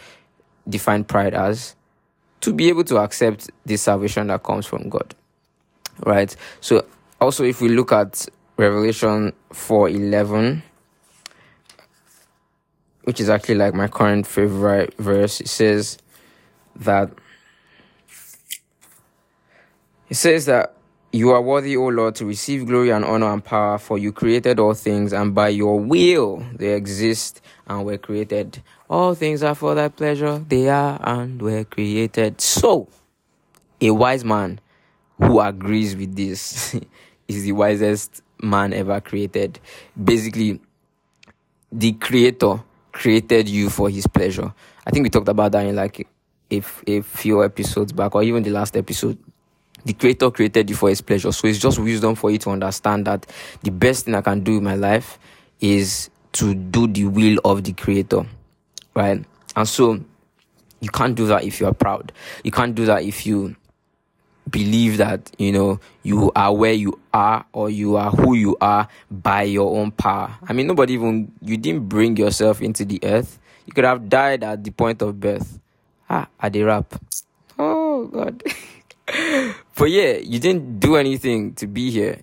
define 0.66 1.04
pride 1.04 1.34
as, 1.34 1.75
to 2.46 2.52
be 2.52 2.68
able 2.68 2.84
to 2.84 2.98
accept 2.98 3.50
the 3.64 3.76
salvation 3.76 4.28
that 4.28 4.40
comes 4.44 4.66
from 4.66 4.88
God. 4.88 5.16
Right? 6.06 6.34
So 6.60 6.86
also 7.20 7.42
if 7.42 7.60
we 7.60 7.68
look 7.70 7.90
at 7.90 8.24
Revelation 8.56 9.32
4:11 9.52 10.62
which 13.02 13.20
is 13.20 13.28
actually 13.28 13.56
like 13.56 13.74
my 13.74 13.88
current 13.88 14.28
favorite 14.28 14.94
verse 14.96 15.40
it 15.40 15.48
says 15.48 15.98
that 16.76 17.10
it 20.08 20.14
says 20.14 20.46
that 20.46 20.76
you 21.10 21.30
are 21.30 21.42
worthy, 21.42 21.76
O 21.76 21.86
Lord, 21.86 22.14
to 22.16 22.26
receive 22.26 22.66
glory 22.66 22.90
and 22.90 23.04
honor 23.04 23.32
and 23.32 23.42
power, 23.42 23.78
for 23.78 23.96
you 23.98 24.12
created 24.12 24.60
all 24.60 24.74
things, 24.74 25.12
and 25.12 25.34
by 25.34 25.48
your 25.48 25.80
will 25.80 26.44
they 26.54 26.74
exist 26.74 27.40
and 27.66 27.86
were 27.86 27.96
created. 27.96 28.62
All 28.88 29.14
things 29.14 29.42
are 29.42 29.54
for 29.54 29.74
thy 29.74 29.88
pleasure, 29.88 30.38
they 30.38 30.68
are 30.68 31.00
and 31.02 31.40
were 31.42 31.64
created. 31.64 32.40
So, 32.40 32.88
a 33.80 33.90
wise 33.90 34.24
man 34.24 34.60
who 35.18 35.40
agrees 35.40 35.96
with 35.96 36.14
this 36.14 36.74
is 37.28 37.42
the 37.42 37.52
wisest 37.52 38.22
man 38.40 38.72
ever 38.72 39.00
created. 39.00 39.58
Basically, 40.02 40.60
the 41.72 41.92
creator 41.92 42.62
created 42.92 43.48
you 43.48 43.70
for 43.70 43.90
his 43.90 44.06
pleasure. 44.06 44.52
I 44.86 44.90
think 44.90 45.02
we 45.02 45.10
talked 45.10 45.28
about 45.28 45.52
that 45.52 45.66
in 45.66 45.74
like 45.74 46.06
a, 46.50 46.62
a 46.86 47.00
few 47.00 47.44
episodes 47.44 47.92
back, 47.92 48.14
or 48.14 48.22
even 48.22 48.42
the 48.42 48.50
last 48.50 48.76
episode 48.76 49.18
the 49.86 49.92
creator 49.92 50.30
created 50.32 50.68
you 50.68 50.74
for 50.74 50.88
his 50.88 51.00
pleasure. 51.00 51.30
So 51.30 51.46
it's 51.46 51.60
just 51.60 51.78
wisdom 51.78 52.16
for 52.16 52.30
you 52.32 52.38
to 52.38 52.50
understand 52.50 53.06
that 53.06 53.24
the 53.62 53.70
best 53.70 54.04
thing 54.04 54.16
I 54.16 54.20
can 54.20 54.40
do 54.40 54.58
in 54.58 54.64
my 54.64 54.74
life 54.74 55.16
is 55.60 56.10
to 56.32 56.54
do 56.54 56.88
the 56.88 57.04
will 57.06 57.38
of 57.44 57.62
the 57.62 57.72
creator. 57.72 58.26
Right? 58.96 59.22
And 59.54 59.68
so 59.68 60.00
you 60.80 60.88
can't 60.88 61.14
do 61.14 61.26
that 61.26 61.44
if 61.44 61.60
you 61.60 61.66
are 61.66 61.74
proud. 61.74 62.12
You 62.42 62.50
can't 62.50 62.74
do 62.74 62.86
that 62.86 63.02
if 63.02 63.26
you 63.26 63.54
believe 64.50 64.96
that, 64.96 65.30
you 65.38 65.52
know, 65.52 65.80
you 66.02 66.32
are 66.34 66.54
where 66.54 66.72
you 66.72 66.98
are 67.12 67.44
or 67.52 67.68
you 67.68 67.96
are 67.96 68.10
who 68.10 68.34
you 68.34 68.56
are 68.60 68.88
by 69.10 69.42
your 69.42 69.78
own 69.78 69.90
power. 69.90 70.34
I 70.48 70.52
mean, 70.54 70.66
nobody 70.66 70.94
even, 70.94 71.30
you 71.42 71.58
didn't 71.58 71.88
bring 71.88 72.16
yourself 72.16 72.62
into 72.62 72.84
the 72.84 72.98
earth. 73.02 73.38
You 73.66 73.74
could 73.74 73.84
have 73.84 74.08
died 74.08 74.42
at 74.44 74.64
the 74.64 74.70
point 74.70 75.02
of 75.02 75.20
birth. 75.20 75.58
Ah, 76.08 76.28
at 76.40 76.52
the 76.52 76.62
rap. 76.62 76.94
Oh, 77.58 78.06
God. 78.06 78.42
but 79.76 79.90
yeah, 79.90 80.12
you 80.18 80.38
didn't 80.38 80.78
do 80.78 80.96
anything 80.96 81.52
to 81.54 81.66
be 81.66 81.90
here, 81.90 82.20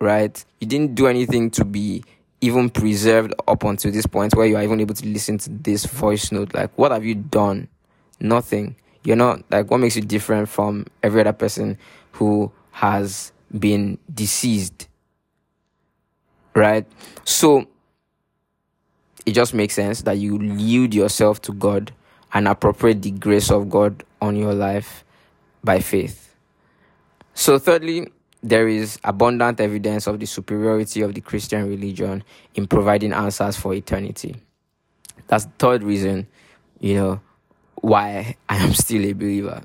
right? 0.00 0.44
You 0.60 0.66
didn't 0.66 0.96
do 0.96 1.06
anything 1.06 1.50
to 1.52 1.64
be 1.64 2.04
even 2.44 2.68
preserved 2.68 3.34
up 3.48 3.64
until 3.64 3.90
this 3.90 4.06
point 4.06 4.34
where 4.34 4.46
you 4.46 4.56
are 4.56 4.62
even 4.62 4.80
able 4.80 4.94
to 4.94 5.06
listen 5.06 5.38
to 5.38 5.50
this 5.50 5.86
voice 5.86 6.30
note. 6.30 6.54
Like, 6.54 6.76
what 6.76 6.92
have 6.92 7.04
you 7.04 7.14
done? 7.14 7.68
Nothing. 8.20 8.76
You're 9.02 9.16
not 9.16 9.42
like 9.50 9.70
what 9.70 9.80
makes 9.80 9.96
you 9.96 10.02
different 10.02 10.48
from 10.48 10.86
every 11.02 11.20
other 11.22 11.32
person 11.32 11.78
who 12.12 12.52
has 12.72 13.32
been 13.58 13.98
deceased, 14.12 14.88
right? 16.54 16.86
So 17.24 17.66
it 19.24 19.32
just 19.32 19.54
makes 19.54 19.74
sense 19.74 20.02
that 20.02 20.18
you 20.18 20.40
yield 20.42 20.92
yourself 20.92 21.40
to 21.42 21.52
God 21.52 21.92
and 22.32 22.46
appropriate 22.46 23.02
the 23.02 23.10
grace 23.12 23.50
of 23.50 23.70
God 23.70 24.04
on 24.20 24.36
your 24.36 24.54
life 24.54 25.04
by 25.62 25.80
faith. 25.80 26.34
So, 27.32 27.58
thirdly, 27.58 28.08
there 28.44 28.68
is 28.68 28.98
abundant 29.04 29.58
evidence 29.58 30.06
of 30.06 30.20
the 30.20 30.26
superiority 30.26 31.00
of 31.00 31.14
the 31.14 31.22
Christian 31.22 31.66
religion 31.66 32.22
in 32.54 32.66
providing 32.66 33.14
answers 33.14 33.56
for 33.56 33.72
eternity. 33.72 34.36
That's 35.28 35.46
the 35.46 35.52
third 35.58 35.82
reason, 35.82 36.26
you 36.78 36.94
know, 36.96 37.20
why 37.76 38.36
I 38.46 38.56
am 38.56 38.74
still 38.74 39.02
a 39.06 39.14
believer. 39.14 39.62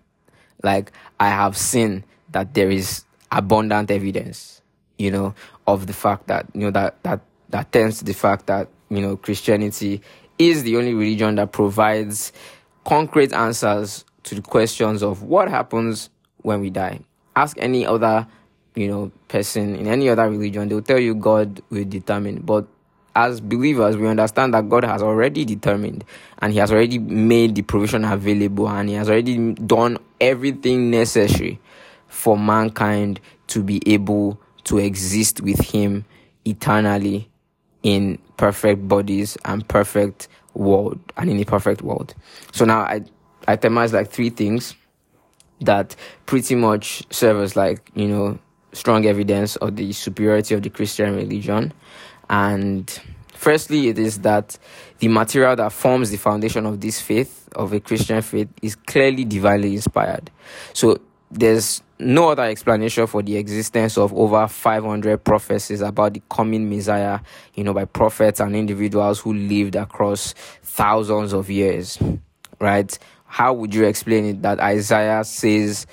Like, 0.64 0.94
I 1.20 1.28
have 1.28 1.58
seen 1.58 2.06
that 2.32 2.54
there 2.54 2.72
is 2.72 3.04
abundant 3.34 3.92
evidence, 3.92 4.62
you 4.98 5.12
know, 5.12 5.36
of 5.68 5.86
the 5.86 5.94
fact 5.94 6.28
that, 6.28 6.46
you 6.54 6.62
know, 6.62 6.72
that, 6.72 7.04
that, 7.04 7.20
that 7.50 7.72
tends 7.74 8.00
to 8.00 8.06
the 8.06 8.14
fact 8.14 8.48
that, 8.48 8.70
you 8.90 9.02
know, 9.02 9.18
Christianity 9.18 10.02
is 10.38 10.64
the 10.64 10.78
only 10.78 10.94
religion 10.94 11.36
that 11.36 11.52
provides 11.52 12.32
concrete 12.86 13.34
answers 13.34 14.06
to 14.24 14.36
the 14.36 14.42
questions 14.42 15.04
of 15.04 15.24
what 15.24 15.50
happens 15.50 16.10
when 16.44 16.62
we 16.62 16.70
die. 16.70 17.02
Ask 17.36 17.58
any 17.60 17.86
other, 17.86 18.26
you 18.80 18.88
know, 18.88 19.12
person 19.28 19.76
in 19.76 19.88
any 19.88 20.08
other 20.08 20.30
religion, 20.30 20.70
they'll 20.70 20.82
tell 20.82 21.00
you 21.00 21.14
God 21.14 21.62
will 21.70 21.84
determine. 21.84 22.42
But 22.42 22.66
as 23.14 23.42
believers, 23.42 23.98
we 23.98 24.08
understand 24.08 24.54
that 24.54 24.70
God 24.70 24.86
has 24.86 25.04
already 25.04 25.44
determined 25.44 26.06
and 26.42 26.54
He 26.54 26.60
has 26.60 26.72
already 26.72 26.98
made 26.98 27.56
the 27.56 27.62
provision 27.62 28.06
available 28.06 28.70
and 28.70 28.88
He 28.88 28.96
has 28.96 29.10
already 29.10 29.54
done 29.54 29.98
everything 30.22 30.90
necessary 30.90 31.60
for 32.08 32.38
mankind 32.38 33.20
to 33.48 33.62
be 33.64 33.82
able 33.86 34.40
to 34.64 34.78
exist 34.78 35.42
with 35.42 35.60
Him 35.60 36.06
eternally 36.46 37.30
in 37.84 38.18
perfect 38.38 38.88
bodies 38.88 39.38
and 39.44 39.68
perfect 39.68 40.30
world 40.54 41.00
and 41.18 41.30
in 41.30 41.38
a 41.38 41.46
perfect 41.46 41.82
world. 41.82 42.16
So 42.54 42.64
now 42.64 42.80
I 42.80 43.04
I 43.46 43.58
itemize 43.58 43.92
like 43.92 44.10
three 44.10 44.30
things 44.30 44.76
that 45.62 45.96
pretty 46.26 46.56
much 46.56 47.04
serve 47.12 47.42
as 47.42 47.56
like, 47.56 47.90
you 47.96 48.08
know, 48.08 48.40
strong 48.74 49.06
evidence 49.06 49.56
of 49.58 49.76
the 49.76 49.92
superiority 49.94 50.56
of 50.56 50.62
the 50.62 50.70
Christian 50.70 51.16
religion. 51.16 51.74
And 52.30 53.00
firstly, 53.34 53.88
it 53.88 53.98
is 53.98 54.20
that 54.20 54.58
the 55.00 55.08
material 55.08 55.56
that 55.56 55.72
forms 55.72 56.12
the 56.12 56.18
foundation 56.18 56.66
of 56.66 56.80
this 56.80 57.02
faith, 57.02 57.50
of 57.56 57.74
a 57.74 57.80
Christian 57.80 58.22
faith, 58.22 58.50
is 58.62 58.76
clearly 58.76 59.26
divinely 59.26 59.74
inspired. 59.74 60.30
So 60.74 61.00
there's 61.32 61.82
no 62.00 62.30
other 62.30 62.44
explanation 62.44 63.08
for 63.08 63.22
the 63.22 63.38
existence 63.38 63.98
of 63.98 64.14
over 64.14 64.48
500 64.48 65.24
prophecies 65.24 65.82
about 65.82 66.14
the 66.14 66.22
coming 66.30 66.70
Messiah, 66.70 67.20
you 67.56 67.64
know, 67.64 67.74
by 67.74 67.86
prophets 67.86 68.40
and 68.40 68.56
individuals 68.56 69.20
who 69.20 69.34
lived 69.34 69.76
across 69.76 70.34
thousands 70.64 71.34
of 71.34 71.50
years, 71.50 72.00
right? 72.60 72.98
how 73.30 73.54
would 73.54 73.76
you 73.76 73.86
explain 73.86 74.26
it 74.26 74.42
that 74.42 74.60
Isaiah 74.60 75.24
says 75.24 75.86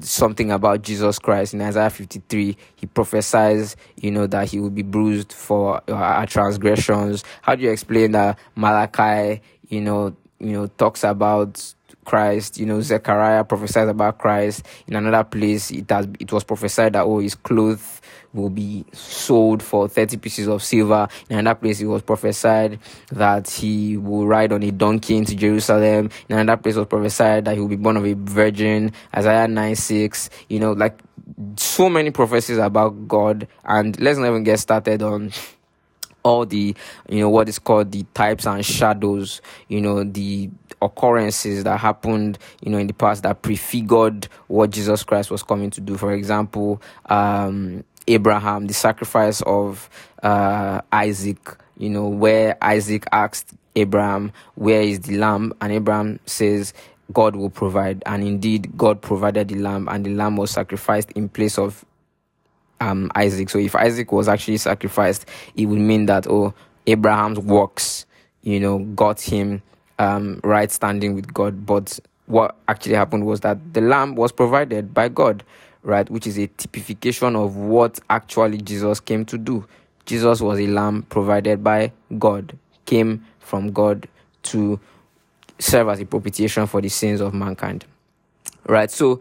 something 0.00 0.50
about 0.50 0.82
Jesus 0.82 1.18
Christ 1.18 1.54
in 1.54 1.62
Isaiah 1.62 1.90
53 1.90 2.56
he 2.76 2.86
prophesies 2.86 3.76
you 3.96 4.10
know 4.10 4.26
that 4.26 4.48
he 4.48 4.58
will 4.58 4.70
be 4.70 4.82
bruised 4.82 5.32
for 5.32 5.80
uh, 5.88 5.92
our 5.92 6.26
transgressions 6.26 7.24
how 7.42 7.54
do 7.54 7.62
you 7.62 7.70
explain 7.70 8.12
that 8.12 8.38
Malachi 8.56 9.40
you 9.68 9.80
know 9.80 10.16
you 10.40 10.52
know 10.52 10.66
talks 10.66 11.04
about 11.04 11.74
Christ. 12.08 12.58
You 12.58 12.64
know, 12.64 12.80
Zechariah 12.80 13.44
prophesied 13.44 13.88
about 13.88 14.16
Christ. 14.16 14.64
In 14.86 14.96
another 14.96 15.24
place, 15.24 15.70
it 15.70 15.90
has 15.90 16.08
it 16.18 16.32
was 16.32 16.42
prophesied 16.42 16.94
that 16.94 17.04
oh, 17.04 17.18
his 17.18 17.34
clothes 17.34 17.97
will 18.32 18.50
be 18.50 18.84
sold 18.92 19.62
for 19.62 19.88
thirty 19.88 20.16
pieces 20.16 20.48
of 20.48 20.62
silver. 20.62 21.08
In 21.30 21.38
another 21.38 21.58
place, 21.58 21.80
it 21.80 21.86
was 21.86 22.02
prophesied 22.02 22.78
that 23.10 23.48
he 23.48 23.96
will 23.96 24.26
ride 24.26 24.52
on 24.52 24.62
a 24.62 24.70
donkey 24.70 25.16
into 25.16 25.34
Jerusalem. 25.34 26.10
In 26.28 26.38
another 26.38 26.60
place, 26.60 26.76
it 26.76 26.80
was 26.80 26.88
prophesied 26.88 27.44
that 27.46 27.54
he 27.54 27.60
will 27.60 27.68
be 27.68 27.76
born 27.76 27.96
of 27.96 28.06
a 28.06 28.14
virgin. 28.14 28.92
Isaiah 29.16 29.48
nine 29.48 29.76
six. 29.76 30.30
You 30.48 30.60
know, 30.60 30.72
like 30.72 30.98
so 31.56 31.88
many 31.88 32.10
prophecies 32.10 32.58
about 32.58 33.08
God. 33.08 33.48
And 33.64 33.98
let's 34.00 34.18
not 34.18 34.28
even 34.28 34.44
get 34.44 34.58
started 34.58 35.02
on 35.02 35.32
all 36.22 36.44
the 36.44 36.74
you 37.08 37.20
know 37.20 37.30
what 37.30 37.48
is 37.48 37.58
called 37.58 37.92
the 37.92 38.04
types 38.14 38.46
and 38.46 38.64
shadows 38.64 39.40
you 39.68 39.80
know 39.80 40.04
the 40.04 40.50
occurrences 40.82 41.64
that 41.64 41.78
happened 41.78 42.38
you 42.60 42.70
know 42.70 42.78
in 42.78 42.86
the 42.86 42.92
past 42.92 43.22
that 43.22 43.40
prefigured 43.42 44.28
what 44.48 44.70
jesus 44.70 45.02
christ 45.02 45.30
was 45.30 45.42
coming 45.42 45.70
to 45.70 45.80
do 45.80 45.96
for 45.96 46.12
example 46.12 46.82
um, 47.06 47.84
abraham 48.08 48.66
the 48.66 48.74
sacrifice 48.74 49.40
of 49.42 49.88
uh, 50.22 50.80
isaac 50.92 51.56
you 51.76 51.88
know 51.88 52.08
where 52.08 52.56
isaac 52.62 53.06
asked 53.12 53.54
abraham 53.76 54.32
where 54.56 54.82
is 54.82 55.00
the 55.00 55.16
lamb 55.16 55.52
and 55.60 55.72
abraham 55.72 56.18
says 56.26 56.74
god 57.12 57.36
will 57.36 57.50
provide 57.50 58.02
and 58.06 58.24
indeed 58.24 58.76
god 58.76 59.00
provided 59.00 59.48
the 59.48 59.54
lamb 59.54 59.88
and 59.88 60.04
the 60.04 60.14
lamb 60.14 60.36
was 60.36 60.50
sacrificed 60.50 61.10
in 61.12 61.28
place 61.28 61.58
of 61.58 61.84
um, 62.80 63.10
Isaac. 63.14 63.50
So 63.50 63.58
if 63.58 63.74
Isaac 63.74 64.12
was 64.12 64.28
actually 64.28 64.58
sacrificed, 64.58 65.26
it 65.56 65.66
would 65.66 65.78
mean 65.78 66.06
that 66.06 66.26
oh 66.28 66.54
Abraham's 66.86 67.38
works, 67.38 68.06
you 68.42 68.60
know, 68.60 68.78
got 68.78 69.20
him 69.20 69.62
um, 69.98 70.40
right 70.42 70.70
standing 70.70 71.14
with 71.14 71.32
God. 71.32 71.66
But 71.66 71.98
what 72.26 72.56
actually 72.68 72.94
happened 72.94 73.26
was 73.26 73.40
that 73.40 73.74
the 73.74 73.80
lamb 73.80 74.14
was 74.14 74.32
provided 74.32 74.94
by 74.94 75.08
God, 75.08 75.42
right? 75.82 76.08
Which 76.10 76.26
is 76.26 76.38
a 76.38 76.46
typification 76.46 77.36
of 77.36 77.56
what 77.56 77.98
actually 78.08 78.58
Jesus 78.58 79.00
came 79.00 79.24
to 79.26 79.38
do. 79.38 79.66
Jesus 80.06 80.40
was 80.40 80.58
a 80.58 80.66
lamb 80.66 81.02
provided 81.02 81.62
by 81.62 81.92
God, 82.18 82.56
came 82.86 83.24
from 83.38 83.72
God 83.72 84.08
to 84.44 84.80
serve 85.58 85.88
as 85.88 86.00
a 86.00 86.06
propitiation 86.06 86.66
for 86.66 86.80
the 86.80 86.88
sins 86.88 87.20
of 87.20 87.34
mankind. 87.34 87.84
Right? 88.66 88.90
So 88.90 89.20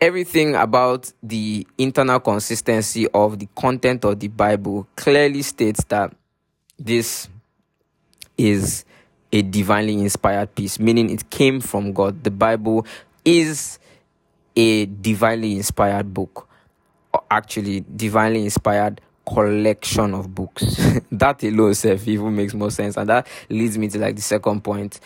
everything 0.00 0.54
about 0.54 1.12
the 1.22 1.66
internal 1.78 2.20
consistency 2.20 3.06
of 3.08 3.38
the 3.38 3.48
content 3.54 4.04
of 4.04 4.18
the 4.20 4.28
Bible 4.28 4.86
clearly 4.96 5.42
states 5.42 5.84
that 5.84 6.14
this 6.78 7.28
is 8.36 8.84
a 9.32 9.42
divinely 9.42 9.94
inspired 9.94 10.54
piece, 10.54 10.78
meaning 10.78 11.08
it 11.08 11.30
came 11.30 11.60
from 11.60 11.92
God. 11.92 12.24
The 12.24 12.30
Bible 12.30 12.86
is 13.24 13.78
a 14.56 14.86
divinely 14.86 15.56
inspired 15.56 16.12
book, 16.12 16.48
or 17.12 17.22
actually, 17.30 17.84
divinely 17.94 18.44
inspired 18.44 19.00
collection 19.26 20.14
of 20.14 20.34
books. 20.34 20.62
that 21.12 21.42
alone 21.44 21.74
self 21.74 22.06
even 22.06 22.34
makes 22.34 22.54
more 22.54 22.70
sense. 22.70 22.96
And 22.96 23.08
that 23.08 23.26
leads 23.48 23.78
me 23.78 23.88
to 23.88 23.98
like 23.98 24.16
the 24.16 24.22
second 24.22 24.62
point. 24.62 25.00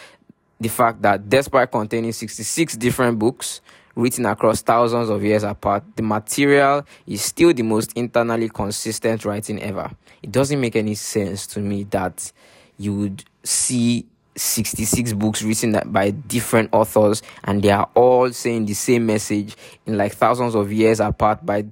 The 0.59 0.69
fact 0.69 1.03
that 1.03 1.29
despite 1.29 1.71
containing 1.71 2.13
66 2.13 2.77
different 2.77 3.19
books 3.19 3.61
written 3.95 4.27
across 4.27 4.63
thousands 4.63 5.09
of 5.09 5.23
years 5.23 5.43
apart, 5.43 5.85
the 5.97 6.03
material 6.03 6.85
is 7.07 7.23
still 7.23 7.53
the 7.53 7.63
most 7.63 7.93
internally 7.95 8.49
consistent 8.49 9.25
writing 9.25 9.61
ever. 9.63 9.91
It 10.23 10.33
doesn't 10.33 10.61
make 10.61 10.77
any 10.77 10.95
sense 10.95 11.47
to 11.49 11.61
me 11.61 11.85
that 11.85 12.33
you 12.79 12.95
would 12.95 13.25
see 13.43 14.07
66 14.37 15.15
books 15.15 15.43
written 15.43 15.79
by 15.87 16.11
different 16.11 16.71
authors 16.73 17.23
and 17.45 17.63
they 17.63 17.71
are 17.71 17.89
all 17.95 18.31
saying 18.33 18.67
the 18.67 18.75
same 18.75 19.07
message 19.07 19.57
in 19.87 19.97
like 19.97 20.13
thousands 20.13 20.55
of 20.55 20.73
years 20.73 21.01
apart 21.01 21.45
by 21.45 21.65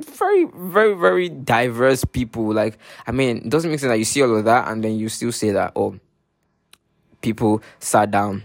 very 0.00 0.44
very 0.54 0.94
very 0.94 1.28
diverse 1.28 2.04
people. 2.04 2.52
Like 2.52 2.78
i 3.06 3.12
mean 3.12 3.38
it 3.38 3.50
doesn't 3.50 3.70
make 3.70 3.80
sense 3.80 3.90
that 3.90 3.98
you 3.98 4.04
see 4.04 4.22
all 4.22 4.36
of 4.36 4.44
that 4.44 4.68
and 4.68 4.82
then 4.82 4.96
you 4.96 5.08
still 5.08 5.32
say 5.32 5.50
that 5.50 5.72
oh 5.76 5.98
people 7.20 7.62
sat 7.78 8.10
down 8.10 8.42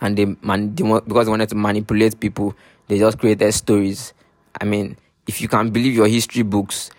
and 0.00 0.16
they 0.16 0.24
man 0.42 0.68
because 0.70 1.26
they 1.26 1.30
wanted 1.30 1.48
to 1.48 1.54
manipulate 1.54 2.18
people 2.20 2.54
they 2.88 2.98
just 2.98 3.18
created 3.18 3.52
stories. 3.52 4.12
I 4.60 4.64
mean 4.64 4.96
if 5.26 5.40
you 5.40 5.48
can 5.48 5.70
believe 5.70 5.94
your 5.94 6.08
history 6.08 6.42
books 6.42 6.90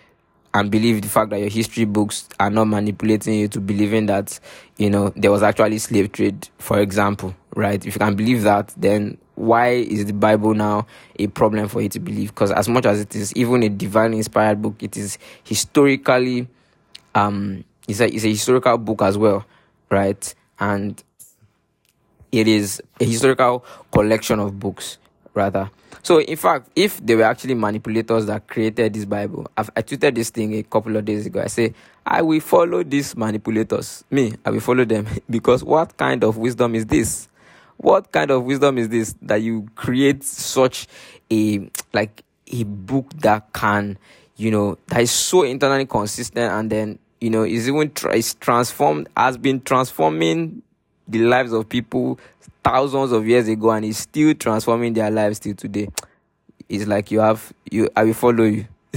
and 0.54 0.70
believe 0.70 1.02
the 1.02 1.08
fact 1.08 1.30
that 1.30 1.40
your 1.40 1.48
history 1.48 1.84
books 1.84 2.28
are 2.40 2.50
not 2.50 2.64
manipulating 2.66 3.34
you 3.34 3.48
to 3.48 3.60
believing 3.60 4.06
that 4.06 4.38
you 4.76 4.88
know 4.90 5.10
there 5.16 5.30
was 5.30 5.42
actually 5.42 5.78
slave 5.78 6.12
trade 6.12 6.48
for 6.58 6.80
example 6.80 7.34
right? 7.54 7.84
If 7.84 7.94
you 7.94 7.98
can 7.98 8.14
believe 8.14 8.42
that 8.42 8.72
then 8.76 9.18
why 9.34 9.68
is 9.70 10.04
the 10.06 10.12
bible 10.12 10.54
now 10.54 10.86
a 11.18 11.26
problem 11.28 11.68
for 11.68 11.80
you 11.80 11.88
to 11.90 12.00
believe? 12.00 12.28
Because 12.30 12.50
as 12.52 12.68
much 12.68 12.86
as 12.86 13.00
it 13.00 13.14
is 13.14 13.32
even 13.34 13.62
a 13.62 13.68
divine 13.68 14.14
inspired 14.14 14.60
book 14.62 14.82
it 14.82 14.96
is 14.96 15.18
historically 15.44 16.48
um 17.14 17.64
it's 17.86 18.00
a, 18.00 18.06
it's 18.14 18.24
a 18.24 18.28
historical 18.28 18.78
book 18.78 19.02
as 19.02 19.16
well 19.18 19.44
right? 19.90 20.34
And 20.60 21.02
it 22.32 22.46
is 22.48 22.82
a 23.00 23.04
historical 23.04 23.64
collection 23.92 24.38
of 24.38 24.58
books 24.58 24.98
rather 25.34 25.70
so, 26.02 26.20
in 26.20 26.36
fact, 26.36 26.70
if 26.76 27.04
they 27.04 27.14
were 27.16 27.24
actually 27.24 27.54
manipulators 27.54 28.26
that 28.26 28.46
created 28.46 28.94
this 28.94 29.04
Bible, 29.04 29.46
I've, 29.56 29.70
I 29.76 29.82
tweeted 29.82 30.14
this 30.14 30.30
thing 30.30 30.54
a 30.54 30.62
couple 30.62 30.96
of 30.96 31.04
days 31.04 31.26
ago. 31.26 31.42
I 31.42 31.46
say, 31.48 31.74
I 32.06 32.22
will 32.22 32.40
follow 32.40 32.82
these 32.82 33.16
manipulators. 33.16 34.04
Me, 34.10 34.32
I 34.44 34.50
will 34.50 34.60
follow 34.60 34.84
them 34.84 35.06
because 35.30 35.62
what 35.64 35.96
kind 35.96 36.24
of 36.24 36.36
wisdom 36.36 36.74
is 36.74 36.86
this? 36.86 37.28
What 37.76 38.10
kind 38.10 38.30
of 38.30 38.44
wisdom 38.44 38.78
is 38.78 38.88
this 38.88 39.14
that 39.22 39.42
you 39.42 39.68
create 39.74 40.24
such 40.24 40.88
a 41.30 41.70
like 41.92 42.24
a 42.50 42.64
book 42.64 43.10
that 43.20 43.52
can, 43.52 43.98
you 44.36 44.50
know, 44.50 44.78
that 44.88 45.02
is 45.02 45.10
so 45.10 45.42
internally 45.42 45.86
consistent 45.86 46.52
and 46.52 46.70
then 46.70 46.98
you 47.20 47.30
know 47.30 47.44
is 47.44 47.68
even 47.68 47.90
tra- 47.92 48.16
is 48.16 48.34
transformed 48.34 49.08
has 49.16 49.36
been 49.36 49.60
transforming 49.60 50.62
the 51.08 51.20
lives 51.20 51.52
of 51.52 51.68
people 51.68 52.18
thousands 52.68 53.12
of 53.12 53.26
years 53.26 53.48
ago 53.48 53.70
and 53.70 53.84
is 53.84 53.98
still 53.98 54.34
transforming 54.34 54.92
their 54.92 55.10
lives 55.10 55.38
till 55.38 55.54
today. 55.54 55.88
It's 56.68 56.86
like 56.86 57.10
you 57.10 57.20
have 57.20 57.52
you 57.70 57.88
I 57.96 58.04
will 58.04 58.14
follow 58.14 58.44
you. 58.44 58.66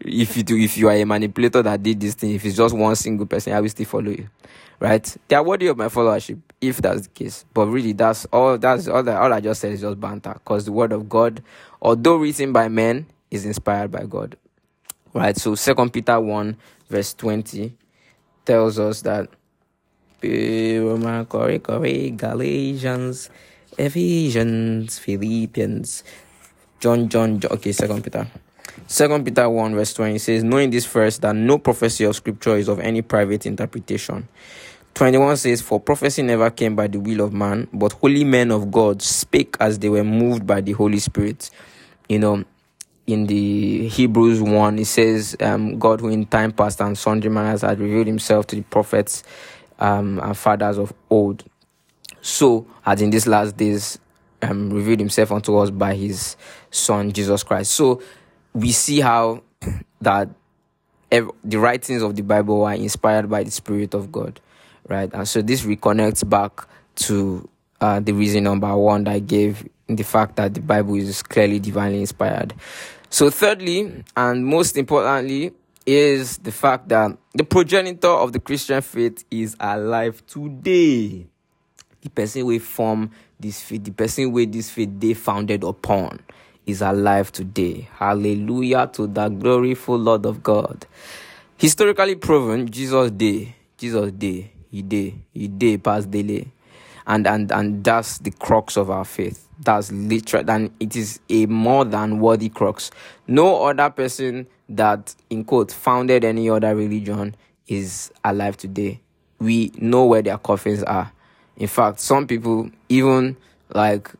if 0.00 0.36
you 0.36 0.42
do 0.42 0.56
if 0.58 0.76
you 0.76 0.88
are 0.88 0.94
a 0.94 1.04
manipulator 1.04 1.62
that 1.62 1.82
did 1.82 2.00
this 2.00 2.14
thing, 2.14 2.34
if 2.34 2.44
it's 2.44 2.56
just 2.56 2.76
one 2.76 2.94
single 2.96 3.24
person, 3.24 3.54
I 3.54 3.60
will 3.60 3.68
still 3.70 3.86
follow 3.86 4.10
you. 4.10 4.28
Right? 4.78 5.16
They 5.26 5.36
are 5.36 5.42
worthy 5.42 5.68
of 5.68 5.76
my 5.76 5.86
followership, 5.86 6.38
if 6.60 6.82
that's 6.82 7.02
the 7.02 7.08
case. 7.08 7.44
But 7.54 7.68
really 7.68 7.92
that's 7.92 8.26
all 8.26 8.58
that's 8.58 8.88
all 8.88 9.02
that 9.02 9.16
all 9.16 9.32
I 9.32 9.40
just 9.40 9.62
said 9.62 9.72
is 9.72 9.80
just 9.80 9.98
banter. 9.98 10.34
Because 10.34 10.66
the 10.66 10.72
word 10.72 10.92
of 10.92 11.08
God, 11.08 11.42
although 11.80 12.16
written 12.16 12.52
by 12.52 12.68
men, 12.68 13.06
is 13.30 13.46
inspired 13.46 13.90
by 13.90 14.04
God. 14.04 14.36
Right? 15.14 15.36
So 15.36 15.54
second 15.54 15.94
Peter 15.94 16.20
1 16.20 16.56
verse 16.90 17.14
20 17.14 17.72
tells 18.44 18.78
us 18.78 19.00
that 19.02 19.28
Roman, 20.22 21.26
Corey, 21.26 21.60
Corey, 21.60 22.10
Galatians, 22.10 23.30
Ephesians, 23.76 24.98
Philippians, 24.98 26.02
John, 26.80 27.08
John, 27.08 27.40
John. 27.40 27.52
Okay, 27.52 27.72
Second 27.72 28.02
Peter. 28.02 28.26
Second 28.86 29.24
Peter 29.24 29.48
1 29.48 29.74
verse 29.74 29.94
20 29.94 30.18
says, 30.18 30.44
Knowing 30.44 30.70
this 30.70 30.84
first, 30.84 31.22
that 31.22 31.34
no 31.34 31.58
prophecy 31.58 32.04
of 32.04 32.16
scripture 32.16 32.56
is 32.56 32.68
of 32.68 32.80
any 32.80 33.02
private 33.02 33.46
interpretation. 33.46 34.28
21 34.94 35.36
says, 35.36 35.60
For 35.62 35.78
prophecy 35.78 36.22
never 36.22 36.50
came 36.50 36.74
by 36.74 36.88
the 36.88 36.98
will 36.98 37.20
of 37.20 37.32
man, 37.32 37.68
but 37.72 37.92
holy 37.92 38.24
men 38.24 38.50
of 38.50 38.70
God 38.70 39.02
spake 39.02 39.56
as 39.60 39.78
they 39.78 39.88
were 39.88 40.04
moved 40.04 40.46
by 40.46 40.60
the 40.60 40.72
Holy 40.72 40.98
Spirit. 40.98 41.50
You 42.08 42.18
know, 42.18 42.44
in 43.06 43.26
the 43.26 43.88
Hebrews 43.88 44.40
1, 44.42 44.78
it 44.78 44.86
says, 44.86 45.36
um, 45.40 45.78
God 45.78 46.00
who 46.00 46.08
in 46.08 46.26
time 46.26 46.52
past 46.52 46.80
and 46.80 46.96
sundry 46.96 47.30
manners 47.30 47.62
had 47.62 47.78
revealed 47.78 48.06
himself 48.06 48.46
to 48.48 48.56
the 48.56 48.62
prophets 48.62 49.22
um, 49.78 50.18
and 50.20 50.36
fathers 50.36 50.78
of 50.78 50.92
old. 51.10 51.44
So, 52.20 52.66
as 52.84 53.00
in 53.00 53.10
these 53.10 53.26
last 53.26 53.56
days, 53.56 53.98
um, 54.42 54.70
revealed 54.70 55.00
himself 55.00 55.32
unto 55.32 55.56
us 55.56 55.70
by 55.70 55.94
his 55.94 56.36
son 56.70 57.12
Jesus 57.12 57.42
Christ. 57.42 57.72
So, 57.72 58.02
we 58.52 58.72
see 58.72 59.00
how 59.00 59.42
that 60.00 60.28
ev- 61.10 61.30
the 61.44 61.58
writings 61.58 62.02
of 62.02 62.16
the 62.16 62.22
Bible 62.22 62.64
are 62.64 62.74
inspired 62.74 63.30
by 63.30 63.42
the 63.44 63.50
Spirit 63.50 63.94
of 63.94 64.10
God, 64.12 64.40
right? 64.88 65.12
And 65.12 65.26
so, 65.28 65.42
this 65.42 65.62
reconnects 65.62 66.28
back 66.28 66.66
to 66.96 67.48
uh, 67.80 68.00
the 68.00 68.12
reason 68.12 68.44
number 68.44 68.76
one 68.76 69.04
that 69.04 69.14
I 69.14 69.18
gave 69.20 69.68
the 69.86 70.02
fact 70.02 70.36
that 70.36 70.54
the 70.54 70.60
Bible 70.60 70.96
is 70.96 71.22
clearly 71.22 71.58
divinely 71.58 72.00
inspired. 72.00 72.54
So, 73.10 73.30
thirdly, 73.30 74.04
and 74.16 74.44
most 74.44 74.76
importantly, 74.76 75.52
is 75.88 76.36
the 76.36 76.52
fact 76.52 76.90
that 76.90 77.16
the 77.32 77.44
progenitor 77.44 78.08
of 78.08 78.34
the 78.34 78.38
Christian 78.38 78.82
faith 78.82 79.24
is 79.30 79.56
alive 79.58 80.22
today. 80.26 81.26
The 82.02 82.10
person 82.10 82.44
we 82.44 82.58
form 82.58 83.10
this 83.40 83.62
faith, 83.62 83.84
the 83.84 83.92
person 83.92 84.30
where 84.30 84.44
this 84.44 84.68
faith 84.68 84.90
they 84.98 85.14
founded 85.14 85.64
upon, 85.64 86.20
is 86.66 86.82
alive 86.82 87.32
today. 87.32 87.88
Hallelujah 87.94 88.90
to 88.92 89.06
the 89.06 89.30
gloriful 89.30 89.96
Lord 89.96 90.26
of 90.26 90.42
God. 90.42 90.84
Historically 91.56 92.16
proven, 92.16 92.70
Jesus 92.70 93.10
day, 93.12 93.56
Jesus 93.78 94.12
day, 94.12 94.52
he 94.70 94.82
day, 94.82 95.14
he 95.32 95.48
day 95.48 95.78
past 95.78 96.10
daily. 96.10 96.52
And, 97.08 97.26
and 97.26 97.50
and 97.50 97.82
that's 97.82 98.18
the 98.18 98.30
crux 98.30 98.76
of 98.76 98.90
our 98.90 99.04
faith. 99.04 99.48
That's 99.60 99.90
literal 99.90 100.48
and 100.48 100.70
it 100.78 100.94
is 100.94 101.20
a 101.30 101.46
more 101.46 101.84
than 101.84 102.20
worthy 102.20 102.50
crux. 102.50 102.90
No 103.26 103.64
other 103.64 103.88
person 103.90 104.46
that, 104.68 105.14
in 105.30 105.44
quote, 105.44 105.72
founded 105.72 106.22
any 106.22 106.50
other 106.50 106.76
religion 106.76 107.34
is 107.66 108.12
alive 108.24 108.58
today. 108.58 109.00
We 109.40 109.72
know 109.78 110.04
where 110.04 110.22
their 110.22 110.38
coffins 110.38 110.82
are. 110.82 111.10
In 111.56 111.66
fact, 111.66 112.00
some 112.00 112.26
people 112.26 112.70
even 112.88 113.36
like, 113.74 114.10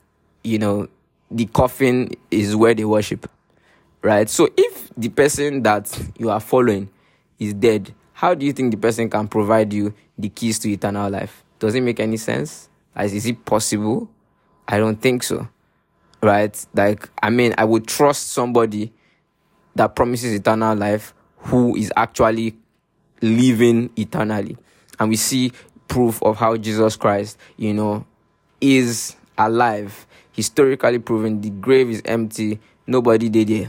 you 0.43 0.59
know, 0.59 0.89
the 1.31 1.45
coffin 1.47 2.11
is 2.31 2.57
where 2.57 2.75
they 2.75 2.85
worship. 2.87 3.31
Right? 4.01 4.31
So 4.31 4.49
if 4.57 4.91
the 4.97 5.11
person 5.11 5.63
that 5.65 5.97
you 6.19 6.31
are 6.31 6.41
following 6.41 6.89
is 7.39 7.53
dead, 7.53 7.95
how 8.15 8.35
do 8.35 8.47
you 8.47 8.53
think 8.53 8.71
the 8.71 8.79
person 8.79 9.11
can 9.11 9.29
provide 9.29 9.73
you 9.73 9.93
the 10.17 10.31
keys 10.31 10.59
to 10.61 10.71
eternal 10.71 11.11
life? 11.11 11.45
Does 11.59 11.75
it 11.75 11.83
make 11.83 12.01
any 12.01 12.17
sense? 12.17 12.68
As 12.95 13.13
is 13.15 13.27
it 13.27 13.45
possible? 13.45 14.09
I 14.67 14.79
don't 14.79 15.01
think 15.01 15.23
so. 15.23 15.49
Right? 16.23 16.67
Like, 16.75 17.09
I 17.23 17.31
mean, 17.31 17.55
I 17.57 17.65
would 17.65 17.87
trust 17.87 18.29
somebody 18.29 18.93
that 19.75 19.95
promises 19.95 20.35
eternal 20.35 20.77
life 20.77 21.15
who 21.39 21.77
is 21.77 21.93
actually 21.97 22.57
living 23.23 23.91
eternally. 23.97 24.57
And 24.99 25.11
we 25.11 25.17
see 25.17 25.53
proof 25.87 26.23
of 26.23 26.37
how 26.37 26.57
Jesus 26.57 26.97
Christ, 26.97 27.39
you 27.57 27.73
know, 27.73 28.05
is 28.61 29.15
alive, 29.37 30.07
historically 30.33 30.99
proven. 30.99 31.41
The 31.41 31.51
grave 31.51 31.89
is 31.91 32.03
empty, 32.05 32.59
nobody 32.87 33.29
did 33.29 33.51
it. 33.51 33.69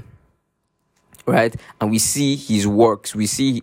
right? 1.29 1.55
And 1.79 1.91
we 1.91 1.99
see 1.99 2.35
his 2.35 2.67
works. 2.67 3.15
We 3.15 3.27
see 3.27 3.61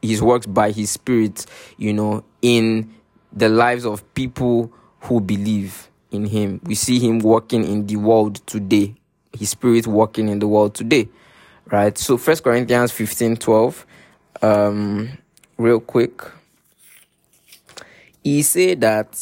his 0.00 0.22
works 0.22 0.46
by 0.46 0.70
his 0.70 0.90
spirit, 0.90 1.46
you 1.76 1.92
know, 1.92 2.24
in 2.42 2.94
the 3.32 3.48
lives 3.48 3.84
of 3.84 4.14
people 4.14 4.72
who 5.06 5.20
believe 5.20 5.88
in 6.10 6.26
him. 6.26 6.60
We 6.64 6.74
see 6.74 6.98
him 6.98 7.18
working 7.20 7.64
in 7.64 7.86
the 7.86 7.96
world 7.96 8.46
today. 8.46 8.94
His 9.36 9.50
spirit 9.50 9.86
working 9.86 10.28
in 10.28 10.38
the 10.38 10.48
world 10.48 10.74
today. 10.74 11.08
Right? 11.70 11.96
So 11.98 12.16
first 12.16 12.42
Corinthians 12.42 12.92
15 12.92 13.36
12. 13.36 13.86
Um 14.42 15.18
real 15.58 15.80
quick. 15.80 16.22
He 18.22 18.42
said 18.42 18.80
that 18.80 19.16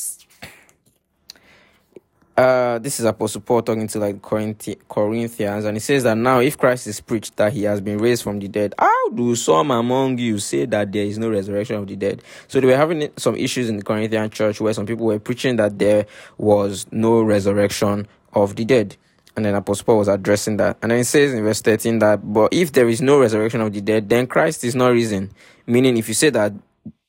uh, 2.37 2.79
this 2.79 2.99
is 2.99 3.07
Apostle 3.07 3.41
Paul 3.43 3.63
talking 3.63 3.87
to 3.87 3.99
like 3.99 4.21
Corinthians, 4.21 5.65
and 5.65 5.77
he 5.77 5.81
says 5.81 6.03
that 6.03 6.17
now, 6.17 6.41
if 6.41 6.59
Christ 6.59 6.87
is 6.89 7.01
preached 7.01 7.37
that 7.37 7.53
he 7.53 7.63
has 7.63 7.81
been 7.81 7.99
raised 7.99 8.25
from 8.25 8.41
the 8.41 8.49
dead, 8.49 8.75
how 8.79 9.09
do 9.11 9.37
some 9.37 9.71
among 9.71 10.19
you 10.19 10.39
say 10.39 10.67
that 10.67 10.91
there 10.91 11.05
is 11.05 11.17
no 11.17 11.31
resurrection 11.31 11.77
of 11.77 11.87
the 11.87 11.95
dead? 11.95 12.23
So 12.49 12.61
they 12.61 12.67
were 12.67 12.77
having 12.77 13.09
some 13.17 13.37
issues 13.37 13.69
in 13.69 13.77
the 13.77 13.85
Corinthian 13.85 14.31
church 14.31 14.61
where 14.61 14.73
some 14.73 14.87
people 14.87 15.07
were 15.07 15.21
preaching 15.21 15.57
that 15.57 15.79
there 15.79 16.07
was 16.37 16.87
no 16.91 17.23
resurrection 17.23 18.09
of 18.33 18.57
the 18.57 18.65
dead. 18.65 18.97
And 19.37 19.45
then 19.45 19.55
Apostle 19.55 19.85
Paul 19.85 19.99
was 19.99 20.09
addressing 20.09 20.57
that. 20.59 20.77
And 20.83 20.91
then 20.91 21.01
it 21.01 21.05
says 21.05 21.33
in 21.33 21.43
verse 21.43 21.61
13 21.61 21.99
that, 22.01 22.33
but 22.33 22.53
if 22.53 22.73
there 22.73 22.89
is 22.89 23.01
no 23.01 23.19
resurrection 23.19 23.61
of 23.61 23.73
the 23.73 23.81
dead, 23.81 24.09
then 24.09 24.27
Christ 24.27 24.65
is 24.65 24.75
not 24.75 24.89
risen. 24.89 25.33
Meaning, 25.67 25.97
if 25.97 26.09
you 26.09 26.15
say 26.15 26.31
that 26.31 26.53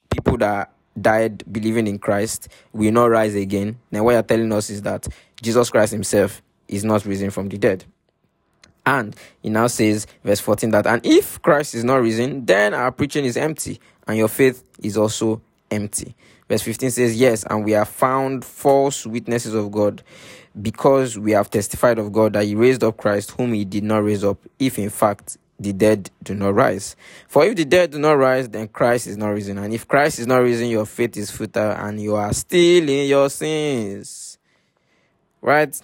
people 0.10 0.38
that 0.38 0.72
died 1.00 1.44
believing 1.52 1.88
in 1.88 2.00
Christ 2.00 2.48
will 2.74 2.92
not 2.92 3.10
rise 3.10 3.36
again, 3.36 3.78
then 3.92 4.04
what 4.04 4.14
you're 4.14 4.24
telling 4.24 4.52
us 4.54 4.70
is 4.70 4.82
that 4.84 5.08
Jesus 5.42 5.70
Christ 5.70 5.92
himself 5.92 6.42
is 6.68 6.84
not 6.84 7.06
risen 7.06 7.30
from 7.32 7.50
the 7.50 7.58
dead. 7.58 7.86
And 8.86 9.16
he 9.42 9.50
now 9.50 9.68
says, 9.68 10.06
verse 10.24 10.40
14, 10.40 10.72
that, 10.72 10.86
and 10.86 11.04
if 11.06 11.42
Christ 11.42 11.74
is 11.74 11.84
not 11.84 12.02
risen, 12.02 12.46
then 12.46 12.74
our 12.74 12.92
preaching 12.92 13.26
is 13.26 13.36
empty, 13.36 13.80
and 14.08 14.18
your 14.18 14.28
faith 14.28 14.64
is 14.80 14.96
also 14.96 15.42
empty. 15.72 16.16
Verse 16.48 16.62
15 16.62 16.92
says, 16.92 17.20
Yes, 17.20 17.44
and 17.50 17.66
we 17.66 17.72
have 17.72 17.90
found 17.90 18.46
false 18.46 19.06
witnesses 19.08 19.56
of 19.56 19.72
God, 19.72 20.04
because 20.62 21.18
we 21.18 21.32
have 21.32 21.50
testified 21.50 21.98
of 21.98 22.14
God 22.14 22.34
that 22.34 22.46
he 22.46 22.54
raised 22.54 22.84
up 22.84 22.98
Christ, 22.98 23.32
whom 23.32 23.54
he 23.54 23.66
did 23.66 23.84
not 23.84 24.04
raise 24.04 24.24
up, 24.24 24.38
if 24.60 24.78
in 24.78 24.92
fact 24.92 25.38
the 25.60 25.74
dead 25.74 26.10
do 26.24 26.36
not 26.36 26.54
rise. 26.54 26.96
For 27.28 27.46
if 27.46 27.56
the 27.56 27.66
dead 27.66 27.92
do 27.92 28.00
not 28.00 28.14
rise, 28.14 28.50
then 28.50 28.68
Christ 28.68 29.08
is 29.08 29.18
not 29.18 29.30
risen. 29.30 29.58
And 29.58 29.74
if 29.74 29.88
Christ 29.88 30.20
is 30.20 30.28
not 30.28 30.38
risen, 30.38 30.68
your 30.68 30.86
faith 30.86 31.16
is 31.18 31.32
futile 31.32 31.72
and 31.72 32.02
you 32.02 32.16
are 32.16 32.34
still 32.34 32.90
in 32.90 33.08
your 33.08 33.30
sins. 33.30 34.38
Right? 35.42 35.80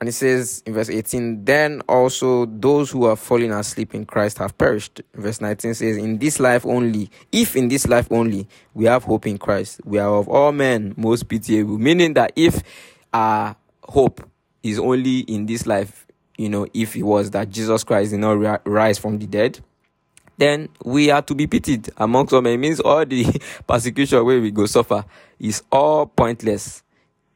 And 0.00 0.08
it 0.08 0.12
says 0.12 0.64
in 0.66 0.74
verse 0.74 0.90
18, 0.90 1.44
then 1.44 1.80
also 1.88 2.44
those 2.46 2.90
who 2.90 3.04
are 3.04 3.14
falling 3.14 3.52
asleep 3.52 3.94
in 3.94 4.04
Christ 4.04 4.38
have 4.38 4.58
perished. 4.58 5.00
Verse 5.14 5.40
19 5.40 5.74
says, 5.74 5.96
in 5.96 6.18
this 6.18 6.40
life 6.40 6.66
only, 6.66 7.08
if 7.30 7.54
in 7.54 7.68
this 7.68 7.86
life 7.86 8.08
only 8.10 8.48
we 8.74 8.86
have 8.86 9.04
hope 9.04 9.28
in 9.28 9.38
Christ, 9.38 9.80
we 9.84 9.98
are 9.98 10.12
of 10.12 10.28
all 10.28 10.50
men 10.50 10.92
most 10.96 11.28
pitiable. 11.28 11.78
Meaning 11.78 12.14
that 12.14 12.32
if 12.34 12.64
our 13.12 13.54
hope 13.84 14.28
is 14.64 14.80
only 14.80 15.20
in 15.20 15.46
this 15.46 15.66
life, 15.66 16.04
you 16.36 16.48
know, 16.48 16.66
if 16.74 16.96
it 16.96 17.02
was 17.02 17.30
that 17.32 17.50
Jesus 17.50 17.84
Christ 17.84 18.10
did 18.10 18.20
not 18.20 18.66
rise 18.66 18.98
from 18.98 19.18
the 19.18 19.26
dead, 19.26 19.60
then 20.38 20.68
we 20.84 21.10
are 21.10 21.22
to 21.22 21.34
be 21.34 21.46
pitied 21.46 21.90
amongst 21.96 22.32
all. 22.32 22.44
It 22.46 22.56
means 22.56 22.80
all 22.80 23.04
the 23.04 23.24
persecution 23.66 24.24
where 24.24 24.40
we 24.40 24.50
go 24.50 24.66
suffer 24.66 25.04
is 25.38 25.62
all 25.70 26.06
pointless. 26.06 26.82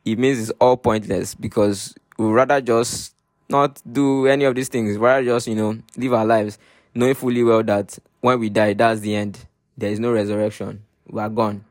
It 0.05 0.19
means 0.19 0.41
it's 0.41 0.51
all 0.61 0.77
pointless 0.77 1.35
because 1.35 1.95
we 2.19 2.27
rather 2.27 2.61
just 2.61 3.15
not 3.49 3.81
do 3.91 4.27
any 4.27 4.45
of 4.45 4.55
these 4.55 4.69
things, 4.69 4.99
We 4.99 5.05
rather 5.05 5.25
just, 5.25 5.47
you 5.47 5.55
know, 5.55 5.79
live 5.97 6.15
our 6.15 6.25
lives 6.25 6.59
knowing 6.97 7.15
fully 7.15 7.45
well 7.45 7.63
that 7.63 7.99
when 8.21 8.41
we 8.41 8.49
die, 8.49 8.73
that's 8.73 9.01
the 9.01 9.15
end. 9.15 9.39
There 9.77 9.91
is 9.91 10.01
no 10.01 10.11
resurrection. 10.11 10.83
We 11.07 11.21
are 11.21 11.29
gone. 11.29 11.65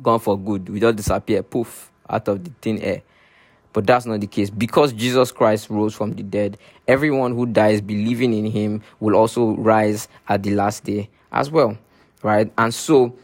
Gone 0.00 0.20
for 0.20 0.38
good. 0.38 0.68
We 0.68 0.80
just 0.80 0.96
disappear, 0.96 1.42
poof, 1.42 1.90
out 2.08 2.28
of 2.28 2.44
the 2.44 2.50
thin 2.62 2.78
air. 2.78 3.02
But 3.74 3.86
that's 3.86 4.06
not 4.06 4.20
the 4.20 4.26
case. 4.28 4.48
Because 4.48 4.92
Jesus 4.92 5.32
Christ 5.32 5.68
rose 5.68 5.94
from 5.94 6.12
the 6.12 6.22
dead, 6.22 6.56
everyone 6.88 7.34
who 7.34 7.44
dies 7.44 7.80
believing 7.80 8.32
in 8.32 8.46
him 8.46 8.82
will 9.00 9.16
also 9.16 9.56
rise 9.56 10.08
at 10.28 10.44
the 10.44 10.54
last 10.54 10.84
day 10.84 11.10
as 11.32 11.50
well. 11.50 11.76
Right? 12.22 12.50
And 12.56 12.72
so 12.72 13.14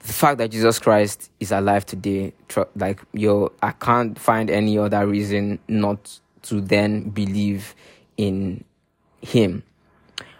the 0.00 0.12
fact 0.12 0.38
that 0.38 0.50
Jesus 0.50 0.80
Christ 0.80 1.30
is 1.38 1.52
alive 1.52 1.86
today, 1.86 2.34
like 2.74 3.00
yo, 3.12 3.52
I 3.62 3.70
can't 3.70 4.18
find 4.18 4.50
any 4.50 4.76
other 4.78 5.06
reason 5.06 5.60
not 5.68 6.18
to 6.42 6.60
then 6.60 7.10
believe 7.10 7.76
in 8.16 8.64
him. 9.20 9.62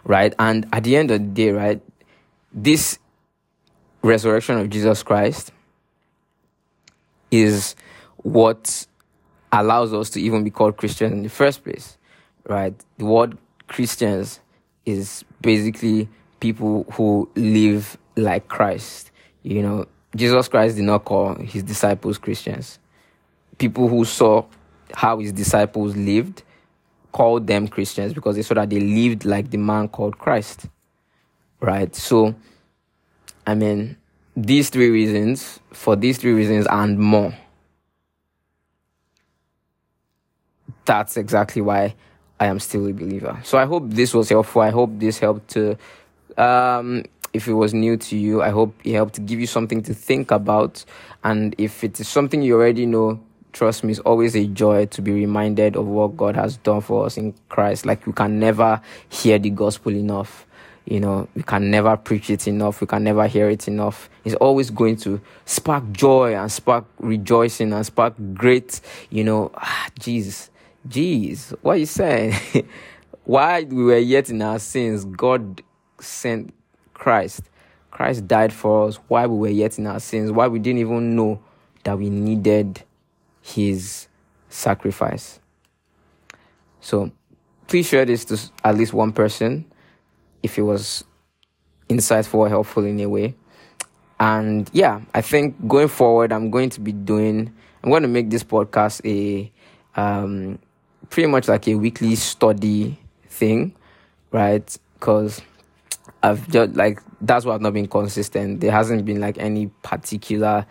Right? 0.03 0.35
And 0.37 0.67
at 0.73 0.83
the 0.83 0.97
end 0.97 1.11
of 1.11 1.21
the 1.21 1.27
day, 1.27 1.51
right, 1.51 1.81
this 2.51 2.99
resurrection 4.01 4.57
of 4.57 4.69
Jesus 4.69 5.01
Christ 5.01 5.53
is 7.31 7.77
what 8.17 8.85
allows 9.53 9.93
us 9.93 10.09
to 10.09 10.21
even 10.21 10.43
be 10.43 10.49
called 10.49 10.77
Christians 10.77 11.13
in 11.13 11.23
the 11.23 11.29
first 11.29 11.63
place, 11.63 11.97
right? 12.47 12.73
The 12.97 13.05
word 13.05 13.37
Christians 13.67 14.39
is 14.85 15.23
basically 15.41 16.09
people 16.39 16.85
who 16.93 17.29
live 17.35 17.97
like 18.15 18.47
Christ. 18.47 19.11
You 19.43 19.61
know, 19.61 19.85
Jesus 20.15 20.47
Christ 20.47 20.75
did 20.75 20.85
not 20.85 21.05
call 21.05 21.35
his 21.35 21.63
disciples 21.63 22.17
Christians. 22.17 22.79
People 23.59 23.87
who 23.87 24.03
saw 24.05 24.45
how 24.93 25.19
his 25.19 25.31
disciples 25.31 25.95
lived 25.95 26.41
called 27.11 27.45
them 27.45 27.67
Christians 27.67 28.13
because 28.13 28.35
they 28.35 28.41
saw 28.41 28.55
that 28.55 28.71
they 28.71 28.79
lived 28.79 29.23
like 29.23 29.51
the 29.51 29.57
man 29.57 29.87
called 29.87 30.17
Christ. 30.17 30.65
Right? 31.59 31.95
So, 31.95 32.33
I 33.45 33.53
mean, 33.53 33.97
these 34.35 34.71
three 34.71 34.89
reasons, 34.89 35.59
for 35.71 35.95
these 35.95 36.17
three 36.17 36.33
reasons 36.33 36.65
and 36.69 36.97
more, 36.97 37.33
that's 40.85 41.17
exactly 41.17 41.61
why 41.61 41.95
I 42.39 42.47
am 42.47 42.59
still 42.59 42.87
a 42.87 42.93
believer. 42.93 43.39
So 43.43 43.57
I 43.57 43.65
hope 43.65 43.83
this 43.87 44.13
was 44.13 44.29
helpful. 44.29 44.61
I 44.61 44.71
hope 44.71 44.91
this 44.95 45.19
helped 45.19 45.49
to, 45.51 45.77
um, 46.37 47.03
if 47.31 47.47
it 47.47 47.53
was 47.53 47.73
new 47.73 47.97
to 47.97 48.17
you, 48.17 48.41
I 48.41 48.49
hope 48.49 48.75
it 48.83 48.93
helped 48.93 49.25
give 49.25 49.39
you 49.39 49.47
something 49.47 49.81
to 49.83 49.93
think 49.93 50.31
about. 50.31 50.83
And 51.23 51.55
if 51.57 51.83
it 51.83 51.99
is 51.99 52.07
something 52.07 52.41
you 52.41 52.55
already 52.55 52.85
know, 52.85 53.19
trust 53.53 53.83
me, 53.83 53.91
it's 53.91 53.99
always 54.01 54.35
a 54.35 54.45
joy 54.45 54.87
to 54.87 55.01
be 55.01 55.11
reminded 55.11 55.75
of 55.75 55.85
what 55.85 56.17
God 56.17 56.35
has 56.35 56.57
done 56.57 56.81
for 56.81 57.05
us 57.05 57.17
in 57.17 57.33
Christ. 57.49 57.85
Like 57.85 58.05
we 58.05 58.13
can 58.13 58.39
never 58.39 58.81
hear 59.09 59.39
the 59.39 59.51
gospel 59.51 59.93
enough. 59.93 60.45
You 60.85 60.99
know, 60.99 61.29
we 61.33 61.43
can 61.43 61.71
never 61.71 61.95
preach 61.95 62.29
it 62.29 62.45
enough. 62.45 62.81
We 62.81 62.87
can 62.87 63.05
never 63.05 63.25
hear 63.25 63.49
it 63.49 63.69
enough. 63.69 64.09
It's 64.25 64.35
always 64.35 64.69
going 64.69 64.97
to 64.97 65.21
spark 65.45 65.89
joy 65.93 66.35
and 66.35 66.51
spark 66.51 66.83
rejoicing 66.99 67.71
and 67.71 67.85
spark 67.85 68.15
great, 68.33 68.81
you 69.09 69.23
know, 69.23 69.51
ah, 69.55 69.87
Jesus 69.97 70.49
Jeez, 70.87 71.55
what 71.61 71.73
are 71.73 71.79
you 71.79 71.85
saying? 71.85 72.33
While 73.23 73.65
we 73.65 73.83
were 73.83 73.97
yet 73.97 74.29
in 74.29 74.41
our 74.41 74.59
sins, 74.59 75.05
God 75.05 75.61
sent 75.99 76.53
Christ. 76.93 77.43
Christ 77.89 78.27
died 78.27 78.51
for 78.51 78.87
us 78.87 78.95
while 79.07 79.29
we 79.29 79.37
were 79.37 79.53
yet 79.53 79.77
in 79.77 79.85
our 79.85 79.99
sins, 79.99 80.31
while 80.31 80.49
we 80.49 80.57
didn't 80.57 80.79
even 80.79 81.15
know 81.15 81.39
that 81.83 81.97
we 81.97 82.09
needed 82.09 82.83
his 83.41 84.07
sacrifice. 84.49 85.39
So 86.81 87.11
please 87.67 87.87
share 87.87 88.03
this 88.03 88.25
to 88.25 88.39
at 88.63 88.75
least 88.75 88.93
one 88.93 89.11
person 89.11 89.65
if 90.41 90.57
it 90.57 90.63
was 90.63 91.03
insightful 91.87 92.39
or 92.39 92.49
helpful 92.49 92.83
in 92.83 92.99
a 92.99 93.07
way. 93.07 93.35
And 94.19 94.69
yeah, 94.73 95.01
I 95.13 95.21
think 95.21 95.67
going 95.67 95.87
forward, 95.87 96.31
I'm 96.31 96.49
going 96.49 96.71
to 96.71 96.79
be 96.79 96.91
doing, 96.91 97.53
I'm 97.83 97.89
going 97.89 98.03
to 98.03 98.07
make 98.07 98.29
this 98.29 98.43
podcast 98.43 99.05
a, 99.05 99.51
um, 99.99 100.59
pretty 101.13 101.27
much 101.27 101.47
like 101.47 101.67
a 101.67 101.75
weekly 101.75 102.15
study 102.15 102.97
thing, 103.27 103.71
right? 104.31 104.77
Because 104.95 105.41
I've 106.23 106.49
just 106.49 106.75
like 106.75 106.99
that's 107.21 107.45
why 107.45 107.53
I've 107.53 107.61
not 107.61 107.73
been 107.73 107.87
consistent. 107.87 108.61
There 108.61 108.71
hasn't 108.71 109.05
been 109.05 109.21
like 109.21 109.37
any 109.37 109.67
particular, 109.83 110.65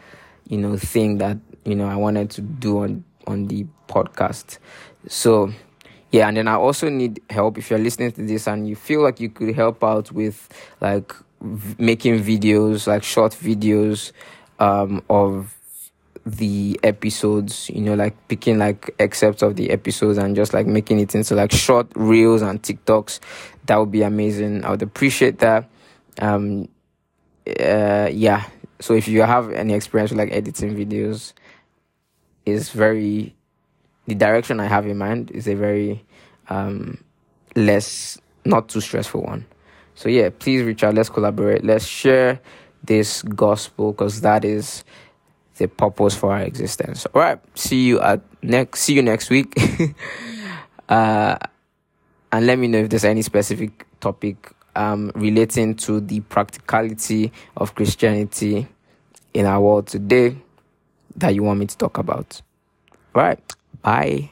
you 0.49 0.59
know, 0.59 0.77
thing 0.77 1.19
that 1.19 1.39
you 1.65 1.77
know 1.77 1.87
I 1.87 1.95
wanted 1.95 2.31
to 2.31 2.41
do 2.41 2.83
on 2.83 3.05
on 3.29 3.47
the 3.47 3.67
podcast. 3.87 4.59
So 5.07 5.53
yeah, 6.11 6.27
and 6.27 6.37
then 6.37 6.49
I 6.49 6.55
also 6.55 6.89
need 6.89 7.23
help 7.31 7.57
if 7.57 7.71
you're 7.71 7.79
listening 7.79 8.11
to 8.11 8.23
this 8.23 8.49
and 8.49 8.69
you 8.69 8.75
feel 8.75 9.01
like 9.01 9.21
you 9.21 9.29
could 9.29 9.55
help 9.55 9.85
out 9.85 10.11
with 10.11 10.49
like 10.81 11.15
v- 11.41 11.77
making 11.79 12.19
videos, 12.19 12.89
like 12.89 13.05
short 13.05 13.31
videos 13.31 14.11
um, 14.59 15.05
of 15.09 15.55
the 16.25 16.79
episodes, 16.83 17.69
you 17.71 17.81
know, 17.81 17.95
like 17.95 18.17
picking 18.29 18.59
like 18.59 18.95
excerpts 18.99 19.43
of 19.43 19.57
the 19.57 19.71
episodes 19.71 20.19
and 20.19 20.37
just 20.37 20.55
like 20.55 20.67
making 20.67 21.01
it 21.01 21.15
into 21.15 21.35
like 21.35 21.53
short 21.53 21.89
reels 21.95 22.43
and 22.43 22.63
TikToks. 22.63 23.21
That 23.67 23.77
would 23.77 23.91
be 23.91 24.03
amazing. 24.03 24.65
I 24.65 24.71
would 24.71 24.83
appreciate 24.83 25.39
that. 25.41 25.69
Um, 26.21 26.69
uh, 27.47 28.09
yeah. 28.13 28.45
So 28.81 28.95
if 28.95 29.09
you 29.09 29.23
have 29.23 29.53
any 29.53 29.75
experience 29.75 30.11
with 30.11 30.19
like 30.19 30.33
editing 30.33 30.75
videos, 30.77 31.33
is 32.45 32.71
very 32.71 33.35
the 34.07 34.15
direction 34.15 34.59
I 34.59 34.67
have 34.67 34.87
in 34.87 34.99
mind 34.99 35.31
is 35.31 35.47
a 35.47 35.55
very 35.55 36.05
um 36.49 37.03
less 37.55 38.19
not 38.45 38.69
too 38.69 38.81
stressful 38.81 39.23
one. 39.23 39.47
So 39.95 40.09
yeah, 40.09 40.31
please 40.37 40.65
reach 40.65 40.83
out. 40.83 40.95
Let's 40.95 41.09
collaborate. 41.09 41.65
Let's 41.65 41.87
share 41.87 42.41
this 42.83 43.23
gospel 43.23 43.93
because 43.93 44.23
that 44.23 44.45
is 44.45 44.83
the 45.63 45.69
purpose 45.69 46.15
for 46.15 46.33
our 46.33 46.43
existence. 46.43 47.07
All 47.15 47.23
right. 47.23 47.39
See 47.55 47.87
you 47.87 48.01
at 48.01 48.21
next. 48.43 48.81
See 48.81 48.95
you 48.95 49.03
next 49.03 49.31
week. 49.31 49.55
uh, 50.89 51.37
and 52.33 52.47
let 52.47 52.59
me 52.59 52.67
know 52.67 52.79
if 52.79 52.91
there's 52.91 53.05
any 53.05 53.23
specific 53.23 53.87
topic 54.01 54.53
um, 54.75 55.13
relating 55.15 55.75
to 55.77 56.01
the 56.01 56.21
practicality 56.21 57.33
of 57.57 57.75
Christianity 57.75 58.67
in 59.35 59.47
our 59.47 59.61
world 59.61 59.87
today 59.87 60.37
that 61.17 61.35
you 61.35 61.43
want 61.43 61.61
me 61.61 61.67
to 61.67 61.77
talk 61.77 61.99
about. 61.99 62.41
All 63.15 63.23
right. 63.23 63.55
Bye. 63.83 64.31